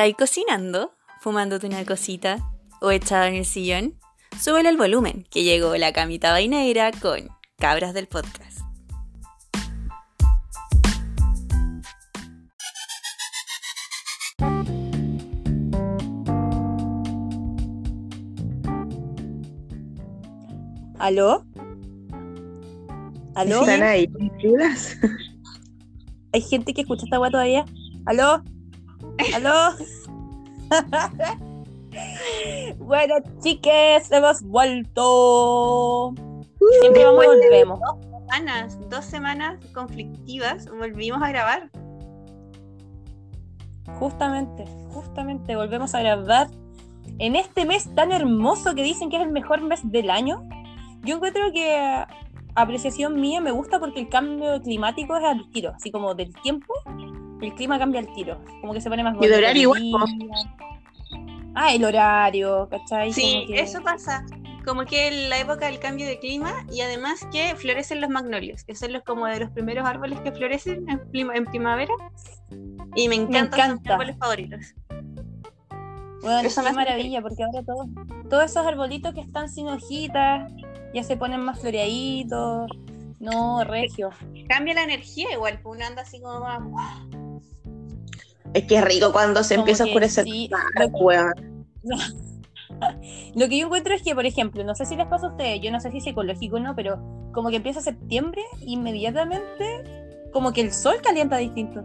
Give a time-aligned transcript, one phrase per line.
[0.00, 0.94] ¿Estáis cocinando?
[1.20, 2.38] ¿Fumándote una cosita?
[2.80, 3.98] ¿O echado en el sillón?
[4.40, 7.28] Súbele el volumen, que llegó la camita vainera con
[7.58, 8.60] Cabras del Podcast.
[20.98, 21.44] ¿Aló?
[23.34, 23.60] ¿Aló?
[23.60, 24.10] ¿Están ahí
[24.40, 24.96] chulas?
[26.32, 27.66] ¿Hay gente que escucha esta weá todavía?
[28.06, 28.42] ¿Aló?
[29.34, 29.76] ¿Aló?
[32.78, 36.14] bueno, chiques, hemos vuelto.
[36.80, 37.80] Siempre vamos y volvemos.
[38.26, 41.70] semanas, dos semanas conflictivas, volvimos a grabar.
[43.98, 46.48] Justamente, justamente volvemos a grabar
[47.18, 50.48] en este mes tan hermoso que dicen que es el mejor mes del año.
[51.02, 52.04] Yo encuentro que
[52.54, 56.72] apreciación mía me gusta porque el cambio climático es al tiro, así como del tiempo,
[57.42, 60.04] el clima cambia al tiro, como que se pone más Y el horario igual.
[61.54, 63.12] Ah, el horario, ¿cachai?
[63.12, 64.24] Sí, que- eso pasa.
[64.64, 68.62] Como que en la época del cambio de clima y además que florecen los magnolios,
[68.64, 71.94] que son los como de los primeros árboles que florecen en, prima- en primavera.
[72.94, 73.92] Y me encantan, son mis encanta.
[73.94, 74.60] árboles favoritos.
[76.22, 77.86] Bueno, Eso hace maravilla, porque ahora todos,
[78.28, 80.52] todos esos arbolitos que están sin hojitas
[80.92, 82.70] ya se ponen más floreaditos.
[83.18, 84.10] No, regio.
[84.48, 86.60] Cambia la energía igual, pues uno anda así como más.
[88.54, 90.24] Es que es rico cuando se Como empieza a oscurecer.
[90.24, 91.50] sí, Ah, lo que-.
[93.34, 95.60] Lo que yo encuentro es que, por ejemplo, no sé si les pasa a ustedes,
[95.60, 96.98] yo no sé si es psicológico o no, pero
[97.32, 99.82] como que empieza septiembre, inmediatamente,
[100.32, 101.84] como que el sol calienta distinto.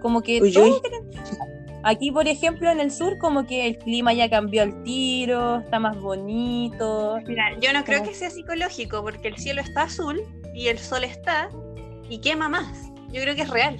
[0.00, 0.80] Como que Uy, todo uy.
[0.80, 1.22] calienta.
[1.84, 5.78] Aquí, por ejemplo, en el sur, como que el clima ya cambió al tiro, está
[5.78, 7.18] más bonito.
[7.26, 10.20] Mira, yo no creo Como- que sea psicológico porque el cielo está azul
[10.54, 11.48] y el sol está
[12.08, 12.90] y quema más.
[13.12, 13.78] Yo creo que es real.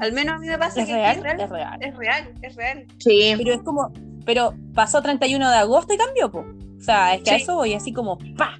[0.00, 1.16] Al menos a mí me pasa ¿Es que real?
[1.16, 1.40] es real.
[1.40, 1.78] Es real.
[1.82, 2.86] Es real, es real.
[2.98, 3.34] Sí.
[3.36, 3.92] Pero es como,
[4.24, 6.44] pero pasó 31 de agosto y cambió, po.
[6.78, 7.42] O sea, es que a Sí.
[7.42, 8.58] eso voy así como, pa,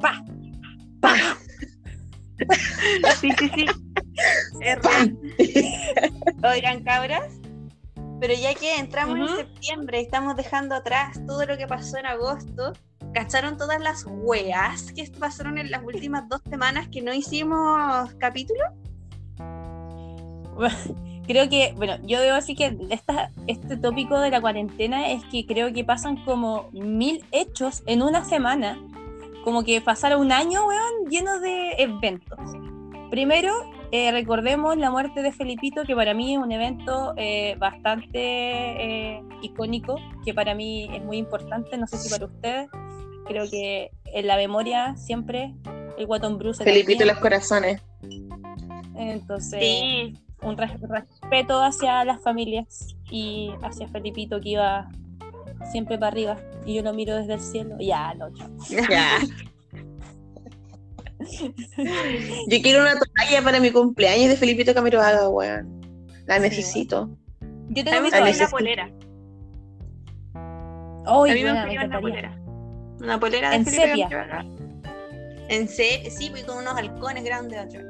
[0.00, 0.22] pa.
[3.20, 3.66] Sí, sí, sí.
[4.60, 5.18] Es real.
[6.44, 7.34] Oigan, cabras.
[8.20, 9.28] Pero ya que entramos Ujú.
[9.28, 12.72] en septiembre y estamos dejando atrás todo lo que pasó en agosto,
[13.14, 18.60] ¿cacharon todas las weas que pasaron en las últimas dos semanas que no hicimos capítulo?
[21.28, 25.44] Creo que, bueno, yo debo decir que esta, este tópico de la cuarentena es que
[25.44, 28.78] creo que pasan como mil hechos en una semana.
[29.44, 32.38] Como que pasaron un año, weón, lleno de eventos.
[33.10, 33.52] Primero,
[33.92, 39.22] eh, recordemos la muerte de Felipito, que para mí es un evento eh, bastante eh,
[39.42, 42.68] icónico, que para mí es muy importante, no sé si para ustedes.
[43.26, 45.54] Creo que en la memoria siempre
[45.98, 46.64] el Guatón Bruce.
[46.64, 47.82] Felipito y los corazones.
[48.96, 50.14] Entonces, Sí.
[50.42, 54.88] Un res- respeto hacia las familias y hacia Felipito que iba
[55.70, 57.76] siempre para arriba y yo lo miro desde el cielo.
[57.80, 58.48] Ya, no, chao.
[58.90, 59.18] Ya.
[62.48, 65.80] Yo quiero una toalla para mi cumpleaños de Felipito Camiroaga, weón.
[66.26, 67.10] La Sí, necesito.
[67.70, 68.90] Yo tengo mi una polera.
[71.06, 72.40] Ay, a mí me buena, me una polera.
[73.00, 74.08] Una polera de En Felipe sepia.
[74.08, 74.46] Camiroaga.
[75.48, 77.84] En se sí, pues con unos halcones grandes atrás.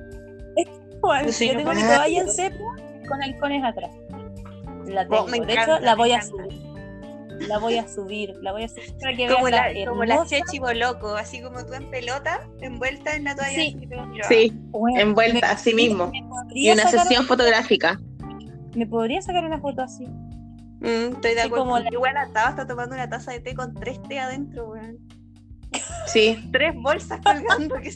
[1.00, 2.58] Bueno, Sí, yo tengo mi toalla en sepia
[3.08, 3.90] con halcones atrás.
[4.86, 5.22] La tengo.
[5.24, 6.68] Oh, de encanta, hecho, la voy a subir.
[7.48, 10.14] La voy a subir, la voy a subir para que Como la, la como la
[10.14, 13.78] hermosa- Chechi Boloco, así como tú en pelota, envuelta en la toalla Sí.
[14.28, 16.08] Sí, Bueno, envuelta, me- así mismo.
[16.08, 16.20] me
[16.52, 18.00] Y una sesión fotográfica.
[18.74, 20.04] ¿Me podría sacar una foto así?
[20.80, 21.64] Mm, estoy de Sí, acuerdo.
[21.64, 24.98] como la- Igual estaba hasta tomando una taza de té con tres té adentro, weón.
[26.06, 26.48] Sí.
[26.52, 27.76] Tres bolsas colgando.
[27.80, 27.92] que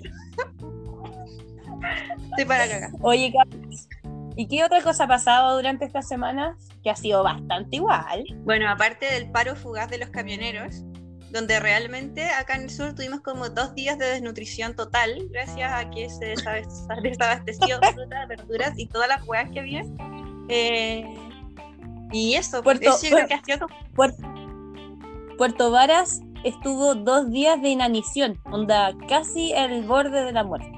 [2.31, 2.91] Estoy para cagar.
[3.01, 3.33] Oye,
[4.37, 6.57] ¿y qué otra cosa ha pasado durante esta semana?
[6.83, 8.25] Que ha sido bastante igual.
[8.45, 10.83] Bueno, aparte del paro fugaz de los camioneros,
[11.31, 15.89] donde realmente acá en el sur tuvimos como dos días de desnutrición total, gracias a
[15.91, 16.35] que se
[17.03, 19.83] desabasteció fruta, verduras y todas las hueás que había.
[20.49, 21.05] Eh,
[22.13, 27.31] y eso, Puerto- eso yo creo que ha sido como- Puer- Puerto Varas estuvo dos
[27.31, 30.71] días de inanición, onda casi al borde de la muerte.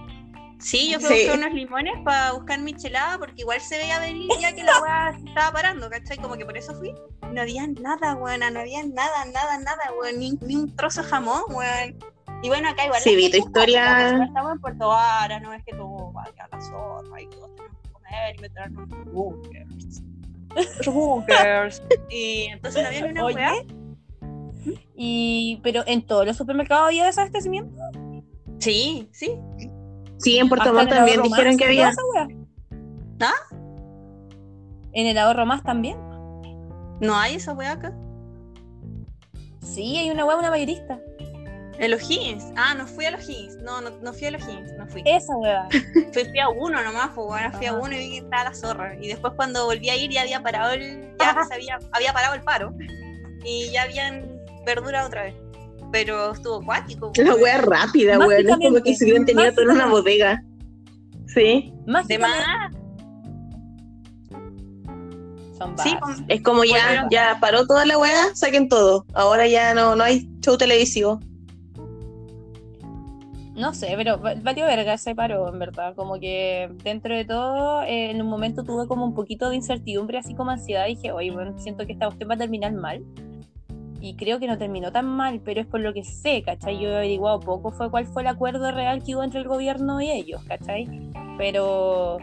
[0.65, 1.23] Sí, yo fui a Sí.
[1.25, 4.73] buscar unos limones para buscar mi chelada porque igual se veía venir ya que la
[4.83, 6.17] weá se estaba parando, ¿cachai?
[6.17, 6.95] Como que por eso fui.
[7.33, 11.09] No había nada, weona, no había nada, nada, nada, weón, ni, ni un trozo de
[11.09, 11.99] jamón, weón.
[12.43, 13.01] Y bueno, acá igual.
[13.03, 14.25] Sí, vi tu historia.
[14.25, 17.79] Estamos en Puerto Vara, no es que tú vayas a la sopa y todos tenemos
[17.83, 20.03] que comer y meternos en bunkers.
[20.87, 21.83] bunkers.
[22.11, 23.53] y entonces no había ni una weá.
[24.97, 27.83] y pero en todos los supermercados había desabastecimiento.
[28.61, 29.33] Sí, sí.
[30.25, 31.93] Sí, en Puerto Montt también dijeron que había.
[33.21, 33.33] ¿Ah?
[34.95, 35.99] En el ahorro más también.
[37.01, 37.93] ¿No hay esa weá acá?
[39.61, 40.99] Sí, hay una hueá, una mayorista.
[41.79, 42.45] En los Higgins.
[42.57, 43.57] Ah, no fui a los Higgins.
[43.57, 45.03] No, no, no fui a los Higgins, no fui.
[45.05, 45.69] Esa hueá.
[46.13, 48.55] Fui, fui a uno nomás, pues bueno, fui a uno y vi que estaba la
[48.55, 48.97] zorra.
[48.99, 52.35] Y después cuando volví a ir ya había parado el, ya se había, había parado
[52.35, 52.73] el paro.
[53.45, 55.35] Y ya habían verdura otra vez.
[55.95, 57.13] Pero estuvo acuático.
[57.17, 57.43] La pues.
[57.45, 58.49] wea rápida, weón.
[58.49, 60.43] Es como que si hubieran tenido todo en una bodega.
[61.29, 61.73] Sí.
[61.87, 62.33] Más De más.
[65.57, 66.21] Son Sí, bars.
[66.27, 67.09] es como ya, Bueno.
[67.13, 69.07] ya paró toda la weá, saquen todo.
[69.15, 71.21] Ahora ya no, no hay show televisivo.
[73.55, 75.95] No sé, pero va- valió verga ese paro, en verdad.
[75.95, 80.19] Como que dentro de todo, eh, en un momento tuve como un poquito de incertidumbre,
[80.19, 80.87] así como ansiedad.
[80.87, 83.05] Dije, oye, bueno, siento que esta cuestión va a terminar mal.
[84.05, 86.79] Y creo que no terminó tan mal, pero es por lo que sé, ¿cachai?
[86.79, 89.99] Yo he averiguado poco fue cuál fue el acuerdo real que hubo entre el gobierno
[90.03, 90.87] y ellos, ¿cachai?
[91.39, 92.19] Pero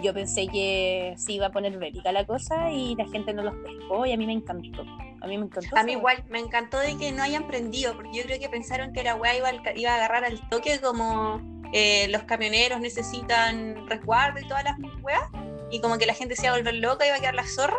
[0.00, 3.54] yo pensé que se iba a poner bélica la cosa y la gente no los
[3.56, 4.82] pescó y a mí me encantó.
[5.20, 5.76] A mí me encantó.
[5.76, 8.92] A mí igual, me encantó de que no hayan prendido, porque yo creo que pensaron
[8.92, 11.40] que la weá iba, iba a agarrar al toque como
[11.72, 15.28] eh, los camioneros necesitan resguardo y todas las weas,
[15.72, 17.78] y como que la gente se iba a volver loca, iba a quedar la zorra.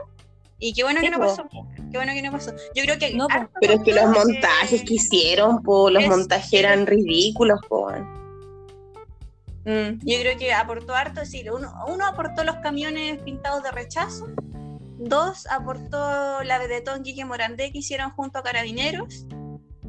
[0.59, 1.47] Y qué bueno Sí, que no pasó.
[1.91, 2.51] Qué bueno que no pasó.
[2.75, 3.13] Yo creo que.
[3.13, 3.49] No, po.
[3.61, 7.89] Pero es que los montajes que hicieron, po, los es- montajes eran ridículos, po.
[9.65, 13.71] Mm, yo creo que aportó harto, es decir, uno, uno aportó los camiones pintados de
[13.71, 14.27] rechazo,
[14.97, 19.25] dos aportó la vedetón Quique Morandé que hicieron junto a Carabineros,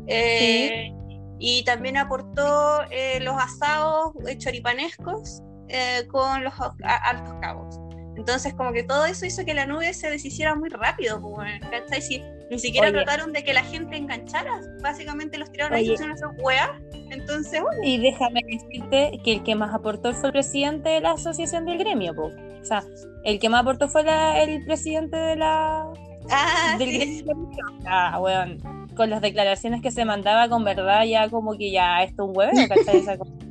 [0.09, 0.93] eh,
[1.39, 7.79] y también aportó eh, los asados eh, choripanescos eh, con los altos cabos.
[8.19, 12.03] Entonces, como que todo eso hizo que la nube se deshiciera muy rápido, pues, ¿cachai?
[12.03, 12.21] Si
[12.51, 12.97] ni siquiera Oye.
[12.97, 15.95] trataron de que la gente enganchara, básicamente los tiraron ahí, Oye.
[15.95, 16.69] hicieron esas weas,
[17.11, 21.13] entonces, bueno, Y déjame decirte que el que más aportó fue el presidente de la
[21.13, 22.25] asociación del gremio, po.
[22.61, 22.83] O sea,
[23.23, 25.87] el que más aportó fue la- el presidente de la
[26.31, 27.23] ah, del sí.
[27.23, 27.49] gremio.
[27.87, 28.59] Ah, weón.
[28.97, 32.37] Con las declaraciones que se mandaba con verdad, ya como que ya esto es un
[32.37, 32.97] huevero, ¿cachai?
[32.99, 33.31] Esa cosa.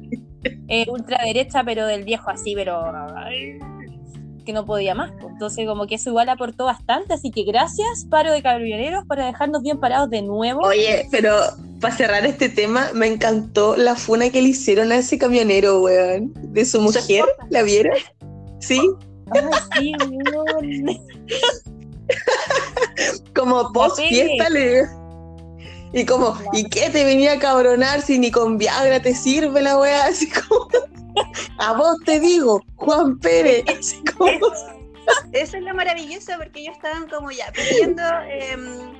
[0.69, 2.81] Eh, ultraderecha, pero del viejo así, pero
[3.17, 3.57] ay,
[4.47, 5.11] que no podía más.
[5.11, 5.27] po.
[5.29, 7.13] Entonces, como que eso igual aportó bastante.
[7.13, 10.61] Así que gracias, paro de carabioneros, para dejarnos bien parados de nuevo.
[10.61, 11.35] Oye, pero
[11.81, 16.31] para cerrar este tema, me encantó la funa que le hicieron a ese camionero, weón.
[16.53, 17.93] De su mujer, ¿la vieron?
[18.59, 18.79] Sí,
[19.31, 19.41] Ay,
[19.77, 20.97] sí, weón.
[23.35, 24.83] como post fiesta le
[25.91, 29.77] Y como, ¿y qué te venía a cabronar si ni con Viagra te sirve la
[29.77, 30.05] weá?
[30.05, 30.69] Así como,
[31.59, 33.65] a vos te digo, Juan Pérez.
[33.79, 34.29] Así como,
[35.31, 38.91] Eso es lo maravilloso porque ellos estaban como ya pidiendo em,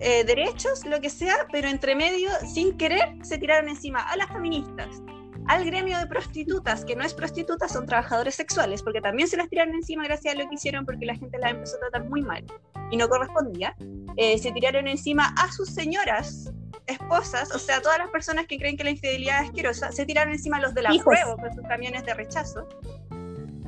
[0.00, 4.28] eh, derechos, lo que sea, pero entre medio, sin querer, se tiraron encima a las
[4.28, 5.02] feministas,
[5.46, 9.48] al gremio de prostitutas, que no es prostitutas, son trabajadores sexuales, porque también se las
[9.48, 12.22] tiraron encima gracias a lo que hicieron porque la gente las empezó a tratar muy
[12.22, 12.44] mal
[12.90, 13.76] y no correspondía.
[14.16, 16.50] Eh, se tiraron encima a sus señoras
[16.86, 20.32] esposas, o sea, todas las personas que creen que la infidelidad es asquerosa, se tiraron
[20.32, 21.04] encima los de la Hijos.
[21.06, 22.68] prueba con sus camiones de rechazo.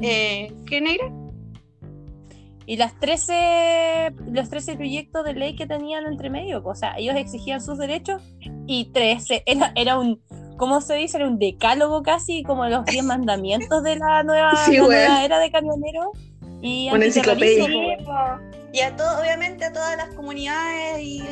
[0.03, 1.11] Eh, ¿Qué negra?
[2.69, 7.15] Y las 13, los 13 proyectos de ley que tenían entre medio, o sea, ellos
[7.17, 8.23] exigían sus derechos
[8.67, 10.21] y 13, era, era un,
[10.57, 11.17] ¿cómo se dice?
[11.19, 14.91] Era un decálogo casi, como los 10 mandamientos de la nueva, Sí, la weón.
[14.91, 16.09] nueva era de camioneros.
[16.61, 17.69] Y Una enciclopedia.
[18.73, 21.23] Y a todo, obviamente a todas las comunidades y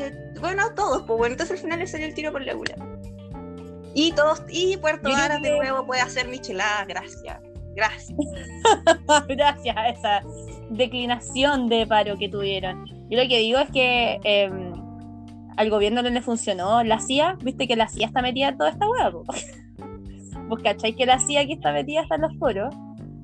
[0.44, 2.86] bueno, a todos, pues bueno, entonces al final le salió el tiro por la culata.
[3.94, 7.38] Y todos, y Puerto Varas de nuevo puede hacer micheladas, gracias.
[7.74, 8.16] Gracias.
[9.28, 10.22] gracias a esa
[10.70, 12.86] declinación de paro que tuvieron.
[13.10, 14.50] Yo lo que digo es que eh,
[15.56, 16.82] al gobierno no le funcionó.
[16.82, 19.10] La CIA, viste que la CIA está metida en toda esta hueá.
[20.48, 22.74] Vos cacháis que la CIA aquí está metida hasta en los foros.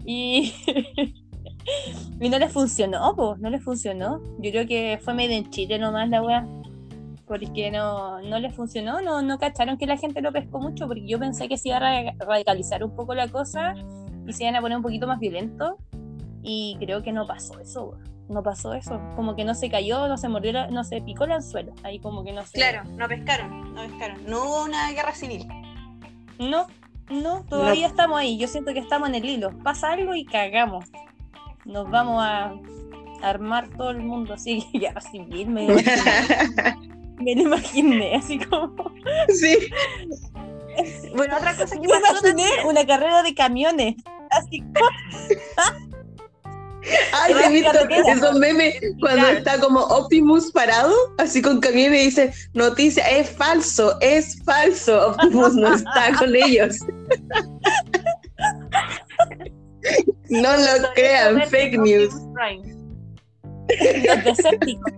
[0.04, 0.52] Y,
[2.20, 4.20] y no le funcionó, pues, no le funcionó.
[4.38, 6.46] Yo creo que fue made en Chile nomás la weá.
[7.30, 11.06] Porque no, no le funcionó, no, no cacharon que la gente lo pescó mucho, porque
[11.06, 13.74] yo pensé que se iba a ra- radicalizar un poco la cosa
[14.26, 15.76] y se iban a poner un poquito más violento.
[16.42, 17.96] Y creo que no pasó eso,
[18.28, 19.00] no pasó eso.
[19.14, 21.72] Como que no se cayó, no se mordió, la- no se picó el anzuelo.
[21.84, 22.58] Ahí como que no se.
[22.58, 24.26] Claro, no pescaron, no pescaron.
[24.26, 25.46] No hubo una guerra civil.
[26.40, 26.66] No,
[27.10, 28.38] no, todavía estamos ahí.
[28.38, 29.56] Yo siento que estamos en el hilo.
[29.62, 30.84] Pasa algo y cagamos.
[31.64, 32.54] Nos vamos a
[33.22, 34.66] armar todo el mundo así.
[34.72, 38.74] Guerra civil, me lo imaginé, me lo imaginé, así como.
[39.28, 39.56] sí.
[41.14, 43.96] Bueno, otra cosa que Me pasó imaginé también- una carrera de camiones.
[44.30, 44.76] Así como.
[47.12, 49.36] Ay, ¿te visto esos memes cuando Claro.
[49.38, 55.54] está como Optimus parado, así con camiones y dice, noticia, es falso, es falso, Optimus
[55.56, 56.78] no está con ellos.
[60.30, 62.14] No lo crean, fake news.
[64.24, 64.90] Los.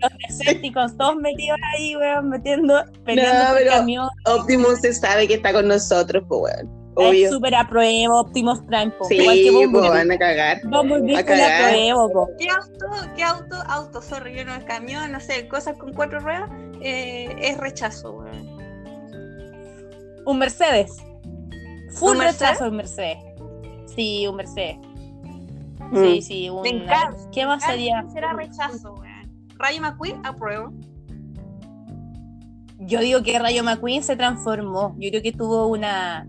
[0.00, 4.08] Los Decepticons todos metidos ahí, weón, metiendo, peleando No, pero- camión.
[4.26, 6.86] Optimus se sabe que está con nosotros, pues weón.
[6.98, 7.30] Es Obvio.
[7.30, 9.04] súper apruebo Optimus Prime, po.
[9.04, 10.60] Sí, igual que pues van a cagar.
[10.64, 11.64] Bumblebee a cagar.
[11.66, 12.28] apruebo, po.
[12.38, 16.20] ¿Qué auto, qué auto, auto, sorry, yo no es camión, no sé, cosas con cuatro
[16.20, 16.48] ruedas,
[16.80, 18.56] eh, es rechazo, weón.
[20.24, 20.96] Un Mercedes.
[21.92, 22.40] Full ¿Un Mercedes?
[22.50, 23.18] rechazo un Mercedes.
[23.94, 24.76] Sí, un Mercedes.
[25.90, 26.02] Mm.
[26.02, 26.62] Sí, sí, un.
[27.30, 28.04] ¿Qué más sería?
[28.12, 29.05] será rechazo, weón.
[29.58, 30.72] Rayo McQueen, apruebo.
[32.78, 34.94] Yo digo que Rayo McQueen se transformó.
[34.98, 36.26] Yo creo que tuvo una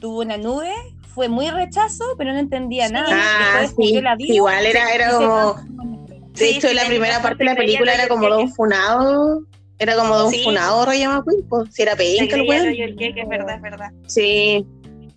[0.00, 0.72] tuvo una nube,
[1.14, 3.08] fue muy rechazo, pero no entendía nada.
[3.10, 4.00] Ah, Después sí.
[4.00, 5.52] la vida Igual era, era como.
[5.54, 6.06] transformó.
[6.06, 8.42] De Sí, hecho, sí, la primera parte de la película era como y de el
[8.44, 9.42] un funado.
[9.78, 10.44] Era como de un Sí.
[10.44, 11.74] funado Rayo McQueen, pues.
[11.74, 12.66] Si era penca el weón.
[12.68, 13.90] es verdad, es verdad.
[14.06, 14.66] Sí.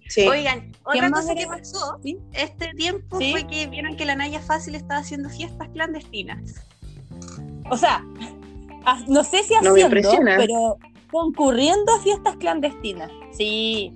[0.10, 0.28] Sí.
[0.28, 2.18] Oigan, otra cosa que pasó ¿Sí?
[2.34, 3.32] este tiempo ¿Sí?
[3.32, 6.56] fue que vieron que la Naya Fácil estaba haciendo fiestas clandestinas.
[7.70, 8.04] O sea,
[8.86, 10.36] ah, no sé si No haciendo, impresiona.
[10.38, 10.78] pero
[11.12, 13.12] concurriendo a fiestas clandestinas.
[13.32, 13.94] Sí.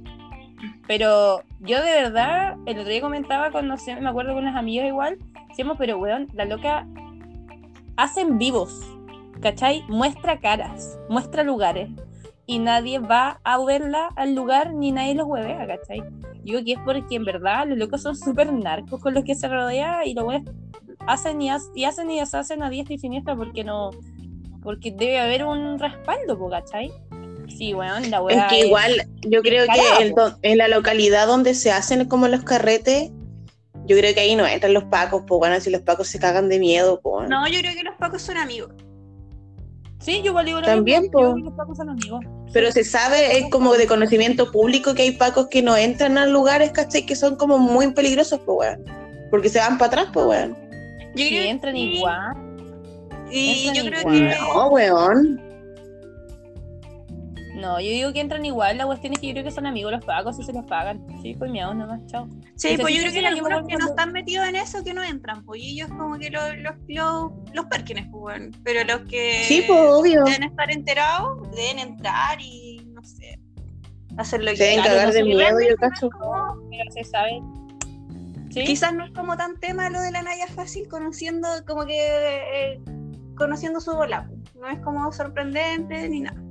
[0.87, 4.55] Pero yo de verdad, el otro día comentaba con, no sé, me acuerdo con unos
[4.55, 5.17] amigos igual,
[5.49, 6.87] decíamos, pero weón, la loca
[7.97, 8.79] hacen vivos,
[9.41, 9.83] ¿cachai?
[9.87, 11.89] Muestra caras, muestra lugares.
[12.45, 16.01] Y nadie va a verla al lugar ni nadie los huevea, ¿cachai?
[16.43, 19.49] Digo que es porque en verdad los locos son súper narcos con los que se
[19.49, 20.55] rodea y los buenos
[21.05, 23.91] hacen y, ha- y hacen y deshacen a diestra y siniestra porque no
[24.63, 26.91] porque debe haber un respaldo, ¿cachai?
[27.47, 31.53] Sí, weón, la Es que es- igual, yo creo que el en la localidad donde
[31.53, 33.11] se hacen como los carretes,
[33.85, 36.49] yo creo que ahí no entran los pacos, pues bueno, si los pacos se cagan
[36.49, 37.29] de miedo, pues.
[37.29, 38.71] No, yo creo que los pacos son amigos.
[39.99, 42.19] Sí, yo igual digo lo También, mismo, yo que los pacos son amigos.
[42.51, 46.25] Pero se sabe, es como de conocimiento público que hay pacos que no entran a
[46.25, 47.05] lugares, ¿cachai?
[47.05, 48.83] Que son como muy peligrosos, pues weón.
[49.31, 50.57] Porque se van para atrás, pues weón.
[51.17, 52.35] Yo Sí, creo que entran sí, igual.
[53.31, 54.29] Entran yo creo igual.
[54.29, 55.41] que No, weón.
[57.55, 59.91] No, yo digo que entran igual, la cuestión es que yo creo que son amigos
[59.91, 61.03] los pacos y se los pagan.
[61.23, 62.27] Sí, pues miau nomás, chao.
[62.55, 64.55] Sí, pues sí, yo creo sí, que sí, hay algunos que no están metidos en
[64.57, 68.41] eso que no entran, pues y ellos como que los, los, los, los Perkins, pues.
[68.63, 70.23] Pero los que Sí, pues obvio.
[70.25, 73.39] deben estar enterados, deben entrar y no sé,
[74.17, 76.09] hacer lo que Se deben cagar de miedo, yo cacho.
[76.69, 77.41] Pero se sabe.
[78.49, 78.65] ¿Sí?
[78.65, 82.81] Quizás no es como tan tema lo de la Naya fácil, conociendo como que eh,
[83.35, 84.27] conociendo su bola.
[84.27, 84.55] pues.
[84.55, 86.41] No es como sorprendente ni nada.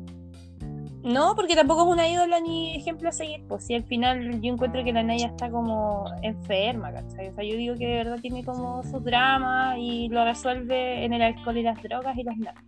[1.06, 3.44] No, porque tampoco es una ídola ni ejemplo a seguir.
[3.46, 7.28] Pues si al final yo encuentro que la Naya está como enferma, ¿cachai?
[7.28, 11.12] O sea, yo digo que de verdad tiene como su drama y lo resuelve en
[11.12, 12.64] el alcohol y las drogas y los narcos.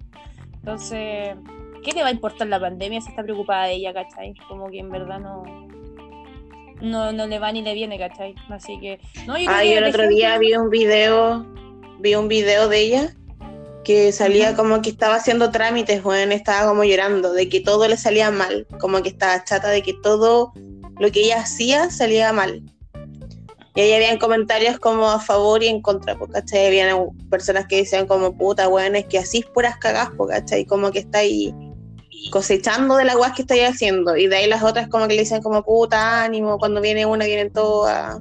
[0.55, 1.37] Entonces,
[1.83, 4.33] ¿qué le va a importar la pandemia si está preocupada de ella, ¿cachai?
[4.47, 5.43] Como que en verdad no.
[6.81, 8.35] No, no le va ni le viene, ¿cachai?
[8.49, 9.01] Así que.
[9.27, 11.47] No, yo Ah, el otro ejemplo- día vi un video,
[11.99, 13.15] vi un video de ella
[13.85, 17.97] que salía como que estaba haciendo trámites, weón, estaba como llorando, de que todo le
[17.97, 20.53] salía mal, como que estaba chata de que todo
[20.99, 22.63] lo que ella hacía salía mal.
[23.75, 26.67] Y ahí habían comentarios como a favor y en contra, ¿cachai?
[26.67, 30.65] Habían personas que decían como, puta, weón, es que así es puras cagas, pues, ¿cachai?
[30.65, 31.55] Como que está ahí
[32.31, 34.17] cosechando de la guas que estáis haciendo.
[34.17, 37.25] Y de ahí las otras como que le dicen como, puta, ánimo, cuando viene una,
[37.25, 38.21] vienen todas.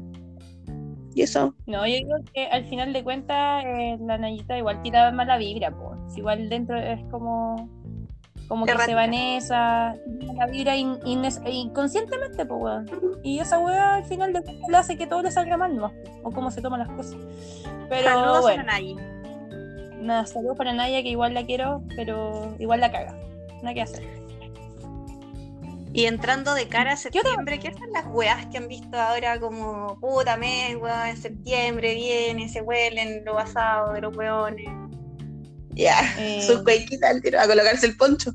[1.16, 1.56] Y eso.
[1.66, 5.72] No, yo digo que al final de cuentas eh, la Nayita igual tira mala vibra,
[5.72, 6.16] pues.
[6.18, 7.70] Igual dentro es como
[8.48, 8.96] como que se Errática.
[8.96, 9.96] va en esa
[10.38, 13.20] la vibra in- inconscientemente, pues weón.
[13.24, 15.92] Y esa weá al final de cuentas le hace que todo le salga mal, ¿no?
[16.24, 17.18] O cómo se toman las cosas.
[17.90, 18.96] Pero Saludos bueno, a Nayi.
[20.00, 23.16] nada, saludos para Naya que igual la quiero, pero igual la caga.
[23.62, 24.04] Nada que hacer.
[25.94, 29.98] Y entrando de cara a septiembre, ¿qué son las weas que han visto ahora como
[30.00, 34.68] puta mes, weón, en septiembre viene, se huelen los asados de los weones?
[35.74, 38.32] Ya, Eh, sus cuequitas al tiro a colocarse el poncho.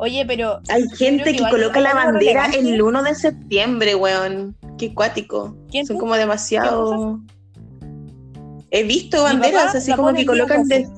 [0.00, 2.74] Oye, pero Hay gente que coloca la bandera relevante.
[2.74, 4.56] el 1 de septiembre, weón.
[4.78, 5.56] Qué cuático.
[5.72, 6.00] ¿quién Son tú?
[6.02, 7.18] como demasiado.
[8.70, 10.68] He visto banderas así como que colocan.
[10.68, 10.74] 12.
[10.86, 10.97] de-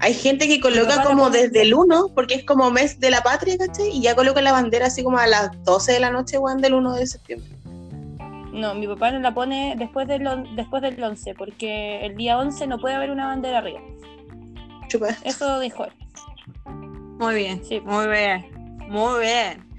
[0.00, 3.22] Hay gente que coloca como desde el día 1, porque es como mes de la
[3.22, 3.88] patria, ¿cachai?
[3.90, 6.74] Y ya colocan la bandera así como a las 12 de la noche, weón, del
[6.74, 7.48] 1 de septiembre.
[8.52, 12.38] No, mi papá no la pone después del, on- después del 11, porque el día
[12.38, 13.80] 11 no puede haber una bandera arriba.
[14.88, 15.08] Chupa.
[15.22, 15.92] Eso dijo él.
[17.18, 17.80] Muy bien, Sí.
[17.80, 18.46] muy bien,
[18.88, 19.69] muy bien.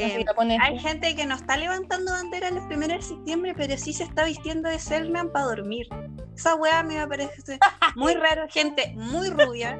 [0.00, 3.92] Eh, pone hay gente que no está levantando bandera los primeros de septiembre, pero sí
[3.92, 5.86] se está vistiendo de Selman para dormir.
[6.34, 7.58] Esa weá me parece
[7.96, 8.46] muy raro.
[8.48, 9.78] Gente muy rubia,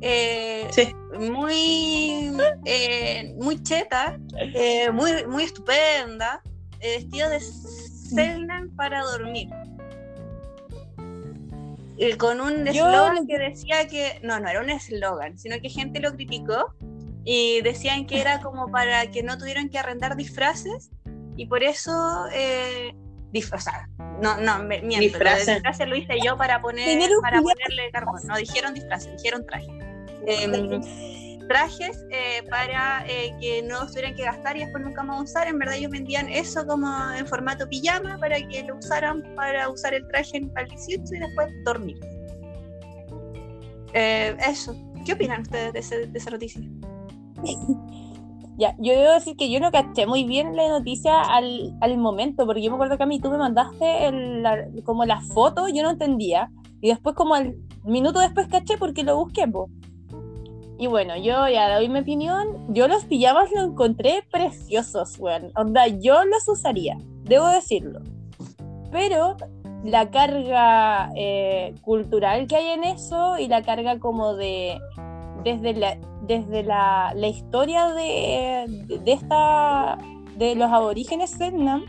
[0.00, 0.94] eh, Sí.
[1.18, 2.32] muy,
[2.64, 6.42] eh, muy cheta, eh, muy, muy estupenda,
[6.80, 9.48] vestido de Selman para dormir.
[11.98, 15.70] eh, con un eslogan lo que decía que, no, no era un eslogan, sino que
[15.70, 16.74] gente lo criticó
[17.26, 20.90] y decían que era como para que no tuvieran que arrendar disfraces
[21.36, 21.92] y por eso,
[22.32, 22.94] eh,
[23.58, 23.88] sea,
[24.22, 25.54] no, no, me, miento, lo de Disfraces.
[25.56, 29.68] disfraces lo hice yo para, poner, para ponerle carbón, no dijeron disfraces, dijeron trajes.
[30.26, 30.80] Em,
[31.48, 35.46] trajes eh, para eh, que no tuvieran que gastar y después nunca más usar.
[35.48, 39.94] En verdad ellos vendían eso como en formato pijama para que lo usaran para usar
[39.94, 41.98] el traje en para el 18 y después dormir.
[43.92, 44.74] Eh, eso.
[45.04, 46.60] ¿Qué opinan ustedes de, ese- de esa noticia?
[48.58, 52.46] Ya, yo debo decir que yo no caché muy bien la noticia al, al momento,
[52.46, 55.68] porque yo me acuerdo que a mí tú me mandaste el- la- como la foto,
[55.68, 56.50] yo no entendía,
[56.80, 59.68] y después como al minuto después caché porque lo busqué, po.
[60.78, 65.86] Y bueno, yo ya doy mi opinión, yo los pijamas los encontré preciosos, weón, onda,
[65.88, 68.00] yo los usaría, debo decirlo.
[68.90, 69.36] Pero
[69.84, 74.78] la carga eh, cultural que hay en eso y la carga como de
[75.44, 79.98] desde la desde la, la historia de, de, de esta
[80.36, 81.84] de los aborígenes Selknam,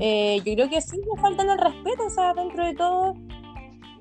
[0.00, 3.14] eh, yo creo que sí le faltan el respeto, o sea, dentro de todo,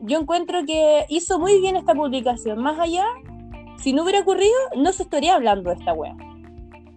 [0.01, 2.61] yo encuentro que hizo muy bien esta publicación.
[2.61, 3.05] Más allá,
[3.77, 6.15] si no hubiera ocurrido, no se estaría hablando de esta wea.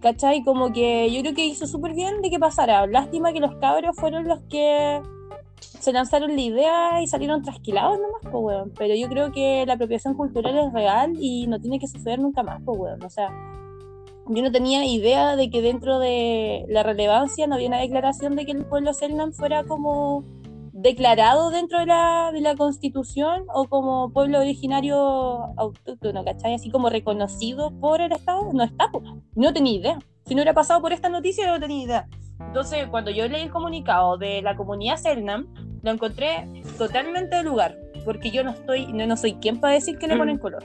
[0.01, 0.43] ¿Cachai?
[0.43, 2.85] Como que yo creo que hizo súper bien de que pasara.
[2.87, 5.01] Lástima que los cabros fueron los que
[5.79, 8.71] se lanzaron la idea y salieron trasquilados nomás, pues, weón.
[8.77, 12.43] Pero yo creo que la apropiación cultural es real y no tiene que suceder nunca
[12.43, 13.03] más, pues, weón.
[13.03, 13.29] O sea,
[14.27, 18.45] yo no tenía idea de que dentro de la relevancia no había una declaración de
[18.45, 20.23] que el pueblo Selknam fuera como
[20.71, 24.97] declarado dentro de la, de la constitución o como pueblo originario
[25.57, 26.53] autóctono, ¿cachai?
[26.55, 28.89] Así como reconocido por el Estado, no está.
[29.35, 29.99] No tenía idea.
[30.25, 32.09] Si no hubiera pasado por esta noticia, no tenía idea.
[32.39, 35.47] Entonces, cuando yo leí el comunicado de la comunidad Selknam,
[35.81, 36.47] lo encontré
[36.77, 40.15] totalmente de lugar, porque yo no estoy, no, no soy quien para decir que le
[40.15, 40.19] Mm.
[40.19, 40.63] ponen color.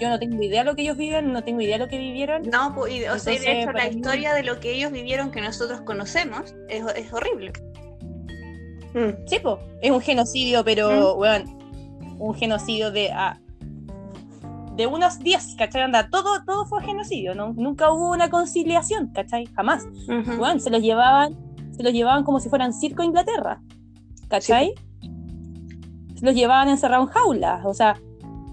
[0.00, 1.98] Yo no tengo idea de lo que ellos viven, no tengo idea de lo que
[1.98, 2.42] vivieron.
[2.42, 5.30] No, pues, y, o sea, de hecho la mí- historia de lo que ellos vivieron
[5.32, 7.52] que nosotros conocemos es, es horrible.
[8.94, 9.26] Mm.
[9.26, 11.44] Sí, po, es un genocidio, pero, weón,
[12.18, 13.40] un genocidio de ah,
[14.78, 15.82] de unos 10, ¿cachai?
[15.82, 17.52] Anda, todo, todo fue genocidio, ¿no?
[17.52, 19.46] nunca hubo una conciliación, ¿cachai?
[19.46, 19.84] Jamás.
[19.84, 20.40] Ujú.
[20.40, 21.36] Weón, se los llevaban,
[21.72, 23.60] se los llevaban como si fueran circo a Inglaterra,
[24.28, 24.72] ¿cachai?
[26.14, 28.00] Se los llevaban encerrados en jaulas, o sea,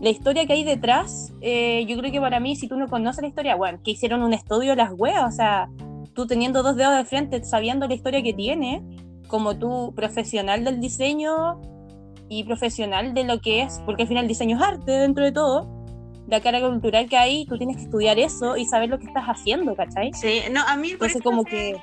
[0.01, 3.21] la historia que hay detrás, eh, yo creo que para mí, si tú no conoces
[3.21, 5.69] la historia, bueno, que hicieron un estudio de las weas, o sea,
[6.15, 8.83] tú teniendo dos dedos de frente, sabiendo la historia que tiene,
[9.27, 11.61] como tú profesional del diseño
[12.29, 15.31] y profesional de lo que es, porque al final el diseño es arte dentro de
[15.31, 15.74] todo,
[16.27, 19.25] la carga cultural que hay, tú tienes que estudiar eso y saber lo que estás
[19.25, 20.11] haciendo, ¿cachai?
[20.13, 21.79] Sí, no, a mí por Entonces como que...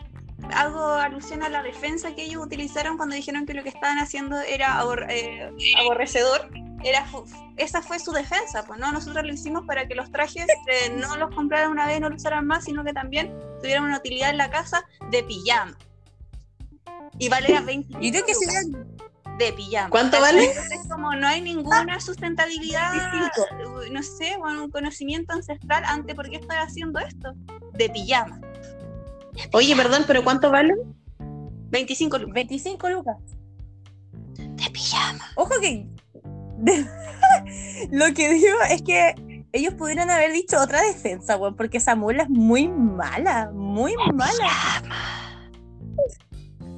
[0.54, 4.40] hago alusión a la defensa que ellos utilizaron cuando dijeron que lo que estaban haciendo
[4.40, 5.50] era abor- eh,
[5.80, 6.50] aborrecedor.
[6.84, 7.06] Era
[7.58, 11.16] esa fue su defensa, pues no, nosotros lo hicimos para que los trajes eh, no
[11.16, 14.30] los compraran una vez y no los usaran más, sino que también tuvieran una utilidad
[14.30, 15.76] en la casa de pijama.
[17.20, 18.60] Y valía 20 Yo creo que sería
[19.44, 19.90] de pijama.
[19.90, 20.34] ¿Cuánto ¿Cachai?
[20.36, 20.50] vale?
[20.50, 26.28] Entonces, como no hay ninguna sustentabilidad, uh, no sé, bueno, un conocimiento ancestral ante por
[26.28, 27.32] qué estoy haciendo esto,
[27.72, 28.40] de pijama.
[29.52, 30.74] Oye, perdón, pero ¿cuánto vale?
[31.70, 32.34] 25 lucas.
[32.34, 33.16] 25 lucas.
[34.34, 35.24] De pijama.
[35.36, 35.86] Ojo que
[37.90, 39.14] lo que digo es que
[39.52, 44.82] ellos pudieran haber dicho otra defensa, weón, porque esa mula es muy mala, muy mala.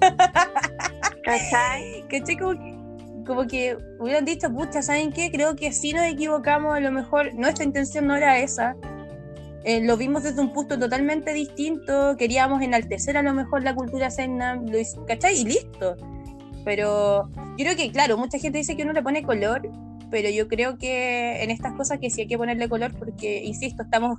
[1.24, 2.04] ¿Cachai?
[2.08, 2.36] ¿Cachai?
[2.36, 2.74] Como que,
[3.26, 5.30] como que hubieran dicho, pucha, ¿saben qué?
[5.30, 8.76] Creo que sí nos equivocamos, a lo mejor nuestra intención no era esa.
[9.64, 14.10] Eh, lo vimos desde un punto totalmente distinto, queríamos enaltecer a lo mejor la cultura
[14.78, 15.40] hizo- ¿cachai?
[15.40, 15.96] Y listo.
[16.66, 19.62] Pero yo creo que, claro, mucha gente dice que uno le pone color,
[20.10, 23.82] pero yo creo que en estas cosas que sí hay que ponerle color porque, insisto,
[23.82, 24.18] estamos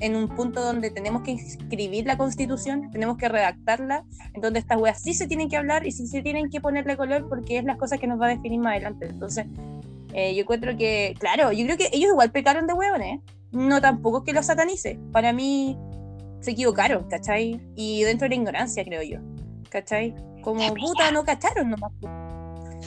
[0.00, 4.78] en un punto donde tenemos que escribir la constitución, tenemos que redactarla, en donde estas
[4.78, 7.64] weas sí se tienen que hablar y sí se tienen que ponerle color porque es
[7.64, 9.06] las cosas que nos va a definir más adelante.
[9.06, 9.46] Entonces,
[10.12, 13.20] eh, yo encuentro que, claro, yo creo que ellos igual pecaron de hueones,
[13.52, 15.78] no tampoco que los satanice, para mí
[16.40, 17.60] se equivocaron, ¿cachai?
[17.74, 19.18] Y dentro de la ignorancia, creo yo,
[19.70, 20.14] ¿cachai?
[20.42, 21.92] Como puta, no cacharon nomás.